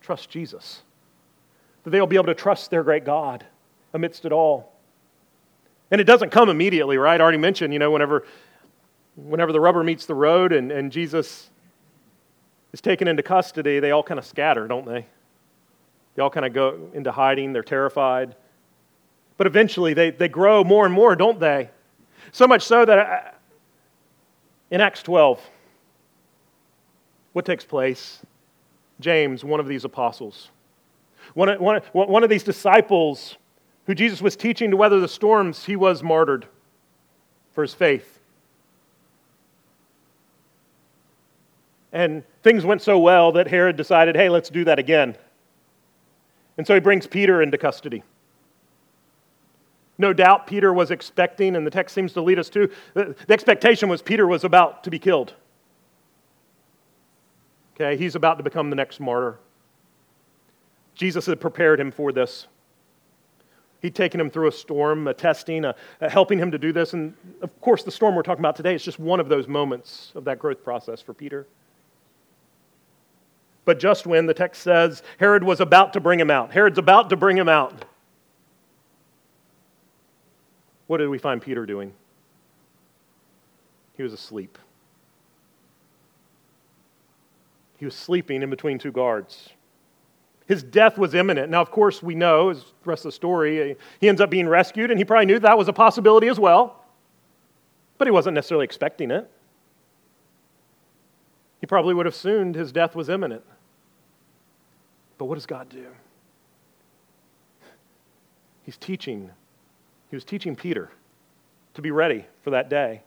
trust 0.00 0.30
Jesus, 0.30 0.80
that 1.84 1.90
they'll 1.90 2.06
be 2.06 2.16
able 2.16 2.24
to 2.24 2.34
trust 2.34 2.70
their 2.70 2.82
great 2.82 3.04
God 3.04 3.44
amidst 3.92 4.24
it 4.24 4.32
all. 4.32 4.72
And 5.90 6.00
it 6.00 6.04
doesn't 6.04 6.30
come 6.30 6.48
immediately, 6.48 6.98
right? 6.98 7.20
I 7.20 7.22
already 7.22 7.38
mentioned, 7.38 7.72
you 7.72 7.78
know, 7.78 7.90
whenever, 7.90 8.26
whenever 9.16 9.52
the 9.52 9.60
rubber 9.60 9.82
meets 9.82 10.06
the 10.06 10.14
road 10.14 10.52
and, 10.52 10.70
and 10.70 10.92
Jesus 10.92 11.50
is 12.72 12.80
taken 12.80 13.08
into 13.08 13.22
custody, 13.22 13.80
they 13.80 13.90
all 13.90 14.02
kind 14.02 14.18
of 14.18 14.26
scatter, 14.26 14.68
don't 14.68 14.86
they? 14.86 15.06
They 16.14 16.22
all 16.22 16.30
kind 16.30 16.44
of 16.44 16.52
go 16.52 16.90
into 16.92 17.12
hiding, 17.12 17.52
they're 17.52 17.62
terrified. 17.62 18.34
But 19.36 19.46
eventually 19.46 19.94
they, 19.94 20.10
they 20.10 20.28
grow 20.28 20.64
more 20.64 20.84
and 20.84 20.92
more, 20.92 21.16
don't 21.16 21.40
they? 21.40 21.70
So 22.32 22.46
much 22.46 22.62
so 22.62 22.84
that 22.84 22.98
I, 22.98 23.02
uh, 23.02 23.30
in 24.70 24.80
Acts 24.82 25.02
12, 25.02 25.40
what 27.32 27.46
takes 27.46 27.64
place? 27.64 28.20
James, 29.00 29.44
one 29.44 29.60
of 29.60 29.68
these 29.68 29.84
apostles, 29.84 30.50
one, 31.34 31.48
one, 31.60 31.80
one 31.92 32.24
of 32.24 32.28
these 32.28 32.42
disciples 32.42 33.36
who 33.88 33.94
Jesus 33.94 34.20
was 34.20 34.36
teaching 34.36 34.70
to 34.70 34.76
weather 34.76 35.00
the 35.00 35.08
storms, 35.08 35.64
he 35.64 35.74
was 35.74 36.02
martyred 36.02 36.46
for 37.54 37.62
his 37.62 37.72
faith. 37.72 38.20
And 41.90 42.22
things 42.42 42.66
went 42.66 42.82
so 42.82 42.98
well 42.98 43.32
that 43.32 43.48
Herod 43.48 43.76
decided, 43.76 44.14
hey, 44.14 44.28
let's 44.28 44.50
do 44.50 44.62
that 44.66 44.78
again. 44.78 45.16
And 46.58 46.66
so 46.66 46.74
he 46.74 46.80
brings 46.80 47.06
Peter 47.06 47.40
into 47.40 47.56
custody. 47.56 48.02
No 49.96 50.12
doubt 50.12 50.46
Peter 50.46 50.70
was 50.70 50.90
expecting, 50.90 51.56
and 51.56 51.66
the 51.66 51.70
text 51.70 51.94
seems 51.94 52.12
to 52.12 52.20
lead 52.20 52.38
us 52.38 52.50
to 52.50 52.70
the 52.92 53.16
expectation 53.30 53.88
was 53.88 54.02
Peter 54.02 54.26
was 54.26 54.44
about 54.44 54.84
to 54.84 54.90
be 54.90 54.98
killed. 54.98 55.32
Okay, 57.74 57.96
he's 57.96 58.14
about 58.14 58.36
to 58.36 58.44
become 58.44 58.68
the 58.68 58.76
next 58.76 59.00
martyr. 59.00 59.38
Jesus 60.94 61.24
had 61.24 61.40
prepared 61.40 61.80
him 61.80 61.90
for 61.90 62.12
this. 62.12 62.48
He'd 63.80 63.94
taken 63.94 64.20
him 64.20 64.28
through 64.28 64.48
a 64.48 64.52
storm, 64.52 65.06
a 65.06 65.14
testing, 65.14 65.64
a, 65.64 65.74
a 66.00 66.10
helping 66.10 66.38
him 66.38 66.50
to 66.50 66.58
do 66.58 66.72
this. 66.72 66.94
And 66.94 67.14
of 67.42 67.60
course, 67.60 67.84
the 67.84 67.92
storm 67.92 68.16
we're 68.16 68.22
talking 68.22 68.40
about 68.40 68.56
today 68.56 68.74
is 68.74 68.82
just 68.82 68.98
one 68.98 69.20
of 69.20 69.28
those 69.28 69.46
moments 69.46 70.12
of 70.14 70.24
that 70.24 70.38
growth 70.38 70.64
process 70.64 71.00
for 71.00 71.14
Peter. 71.14 71.46
But 73.64 73.78
just 73.78 74.06
when 74.06 74.26
the 74.26 74.34
text 74.34 74.62
says 74.62 75.02
Herod 75.18 75.44
was 75.44 75.60
about 75.60 75.92
to 75.92 76.00
bring 76.00 76.18
him 76.18 76.30
out, 76.30 76.52
Herod's 76.52 76.78
about 76.78 77.10
to 77.10 77.16
bring 77.16 77.36
him 77.36 77.48
out, 77.48 77.84
what 80.86 80.96
did 80.96 81.08
we 81.08 81.18
find 81.18 81.40
Peter 81.40 81.66
doing? 81.66 81.92
He 83.96 84.02
was 84.02 84.12
asleep. 84.12 84.58
He 87.76 87.84
was 87.84 87.94
sleeping 87.94 88.42
in 88.42 88.50
between 88.50 88.78
two 88.78 88.90
guards. 88.90 89.50
His 90.48 90.62
death 90.62 90.96
was 90.96 91.14
imminent. 91.14 91.50
Now, 91.50 91.60
of 91.60 91.70
course, 91.70 92.02
we 92.02 92.14
know, 92.14 92.48
as 92.48 92.62
the 92.62 92.90
rest 92.90 93.04
of 93.04 93.08
the 93.08 93.12
story, 93.12 93.72
eh, 93.72 93.74
he 94.00 94.08
ends 94.08 94.18
up 94.18 94.30
being 94.30 94.48
rescued, 94.48 94.90
and 94.90 94.98
he 94.98 95.04
probably 95.04 95.26
knew 95.26 95.38
that 95.38 95.58
was 95.58 95.68
a 95.68 95.74
possibility 95.74 96.26
as 96.26 96.40
well. 96.40 96.84
But 97.98 98.06
he 98.06 98.10
wasn't 98.10 98.34
necessarily 98.34 98.64
expecting 98.64 99.10
it. 99.10 99.30
He 101.60 101.66
probably 101.66 101.92
would 101.92 102.06
have 102.06 102.14
assumed 102.14 102.54
his 102.54 102.72
death 102.72 102.96
was 102.96 103.10
imminent. 103.10 103.44
But 105.18 105.26
what 105.26 105.34
does 105.34 105.44
God 105.44 105.68
do? 105.68 105.86
He's 108.62 108.78
teaching. 108.78 109.30
He 110.08 110.16
was 110.16 110.24
teaching 110.24 110.56
Peter 110.56 110.90
to 111.74 111.82
be 111.82 111.90
ready 111.90 112.24
for 112.42 112.50
that 112.50 112.70
day. 112.70 113.02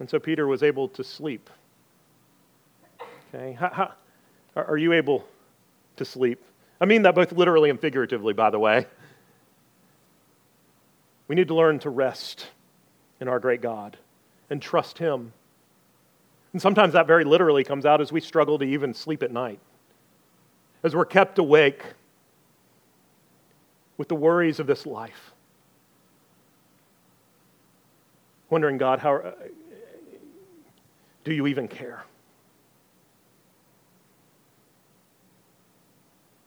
And 0.00 0.10
so 0.10 0.18
Peter 0.18 0.48
was 0.48 0.64
able 0.64 0.88
to 0.88 1.04
sleep. 1.04 1.50
Okay? 3.32 3.52
How, 3.52 3.68
how, 3.68 3.92
are 4.62 4.76
you 4.76 4.92
able 4.92 5.24
to 5.96 6.04
sleep? 6.04 6.42
I 6.80 6.84
mean 6.84 7.02
that 7.02 7.14
both 7.14 7.32
literally 7.32 7.70
and 7.70 7.80
figuratively, 7.80 8.32
by 8.32 8.50
the 8.50 8.58
way. 8.58 8.86
We 11.28 11.36
need 11.36 11.48
to 11.48 11.54
learn 11.54 11.78
to 11.80 11.90
rest 11.90 12.48
in 13.20 13.28
our 13.28 13.38
great 13.38 13.60
God 13.60 13.96
and 14.48 14.60
trust 14.60 14.98
Him. 14.98 15.32
And 16.52 16.60
sometimes 16.60 16.94
that 16.94 17.06
very 17.06 17.24
literally 17.24 17.62
comes 17.62 17.86
out 17.86 18.00
as 18.00 18.10
we 18.10 18.20
struggle 18.20 18.58
to 18.58 18.64
even 18.64 18.94
sleep 18.94 19.22
at 19.22 19.30
night, 19.30 19.60
as 20.82 20.96
we're 20.96 21.04
kept 21.04 21.38
awake 21.38 21.84
with 23.96 24.08
the 24.08 24.16
worries 24.16 24.58
of 24.58 24.66
this 24.66 24.86
life. 24.86 25.32
Wondering, 28.48 28.78
God, 28.78 28.98
how, 28.98 29.16
uh, 29.16 29.32
do 31.22 31.32
you 31.32 31.46
even 31.46 31.68
care? 31.68 32.02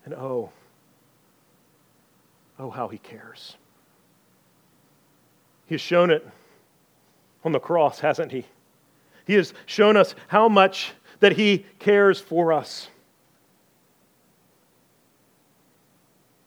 And 0.06 0.14
oh, 0.14 0.50
oh, 2.60 2.70
how 2.70 2.88
he 2.88 2.98
cares. 2.98 3.56
He 5.66 5.76
has 5.76 5.82
shown 5.82 6.10
it 6.12 6.28
on 7.44 7.52
the 7.52 7.60
cross, 7.60 8.00
hasn't 8.00 8.32
he? 8.32 8.46
He 9.26 9.36
has 9.36 9.54
shown 9.66 9.96
us 9.96 10.16
how 10.28 10.50
much 10.50 10.94
that 11.20 11.34
he 11.34 11.66
cares 11.80 12.20
for 12.20 12.52
us. 12.52 12.90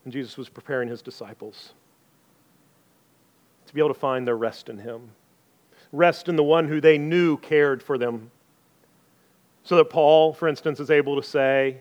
And 0.05 0.13
Jesus 0.13 0.37
was 0.37 0.49
preparing 0.49 0.89
his 0.89 1.03
disciples 1.03 1.73
to 3.67 3.75
be 3.75 3.81
able 3.81 3.93
to 3.93 3.99
find 3.99 4.27
their 4.27 4.37
rest 4.37 4.69
in 4.69 4.79
him 4.79 5.11
rest 5.93 6.29
in 6.29 6.37
the 6.37 6.43
one 6.43 6.69
who 6.69 6.81
they 6.81 6.99
knew 6.99 7.37
cared 7.39 7.83
for 7.83 7.99
them. 7.99 8.31
So 9.65 9.77
that 9.77 9.91
Paul, 9.91 10.33
for 10.33 10.49
instance, 10.49 10.79
is 10.79 10.91
able 10.91 11.21
to 11.21 11.27
say, 11.27 11.79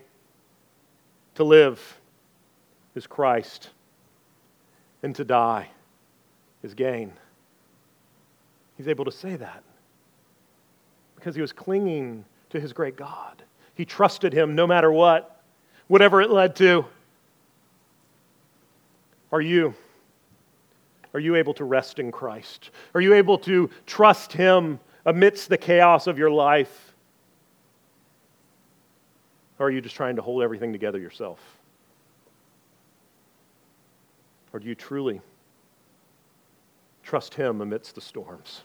to 1.36 1.44
live 1.44 2.00
is 2.94 3.06
Christ, 3.06 3.70
and 5.02 5.14
to 5.16 5.24
die 5.24 5.68
is 6.62 6.74
gain. 6.74 7.12
He's 8.76 8.88
able 8.88 9.04
to 9.04 9.12
say 9.12 9.36
that 9.36 9.62
because 11.14 11.34
he 11.34 11.40
was 11.40 11.52
clinging 11.52 12.24
to 12.50 12.60
his 12.60 12.72
great 12.72 12.96
God. 12.96 13.42
He 13.74 13.84
trusted 13.84 14.32
him 14.32 14.54
no 14.54 14.66
matter 14.66 14.92
what, 14.92 15.42
whatever 15.88 16.20
it 16.20 16.30
led 16.30 16.56
to. 16.56 16.84
Are 19.32 19.40
you? 19.40 19.74
Are 21.14 21.20
you 21.20 21.36
able 21.36 21.54
to 21.54 21.64
rest 21.64 21.98
in 21.98 22.12
Christ? 22.12 22.70
Are 22.94 23.00
you 23.00 23.14
able 23.14 23.38
to 23.38 23.70
trust 23.86 24.32
Him 24.32 24.78
amidst 25.04 25.48
the 25.48 25.56
chaos 25.58 26.06
of 26.06 26.18
your 26.18 26.30
life? 26.30 26.94
Or 29.58 29.66
are 29.66 29.70
you 29.70 29.80
just 29.80 29.96
trying 29.96 30.16
to 30.16 30.22
hold 30.22 30.42
everything 30.42 30.72
together 30.72 30.98
yourself? 30.98 31.40
Or 34.52 34.60
do 34.60 34.66
you 34.68 34.74
truly 34.74 35.20
trust 37.02 37.34
Him 37.34 37.60
amidst 37.60 37.94
the 37.94 38.00
storms? 38.00 38.62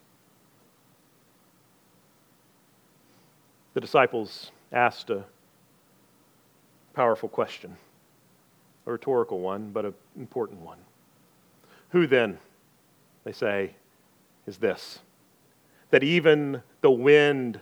The 3.74 3.82
disciples 3.82 4.52
asked 4.74 5.10
a 5.10 5.24
powerful 6.94 7.30
question, 7.30 7.78
a 8.86 8.92
rhetorical 8.92 9.40
one, 9.40 9.72
but 9.72 9.86
an 9.86 9.94
important 10.18 10.60
one. 10.60 10.78
Who 11.90 12.06
then, 12.06 12.38
they 13.24 13.32
say, 13.32 13.76
is 14.46 14.58
this? 14.58 15.00
That 15.90 16.04
even 16.04 16.64
the 16.82 16.92
wind 16.92 17.60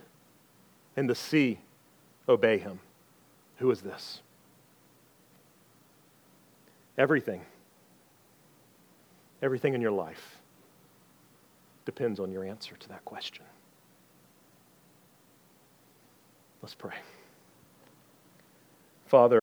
and 0.96 1.10
the 1.10 1.16
sea 1.16 1.60
obey 2.28 2.58
him. 2.58 2.80
Who 3.60 3.70
is 3.72 3.82
this? 3.82 4.22
Everything, 6.98 7.42
everything 9.42 9.74
in 9.74 9.82
your 9.82 9.92
life 9.92 10.38
depends 11.86 12.20
on 12.20 12.32
your 12.32 12.44
answer 12.44 12.76
to 12.78 12.90
that 12.90 13.04
question. 13.06 13.46
Let's 16.62 16.76
pray. 16.76 16.96
Father, 19.08 19.38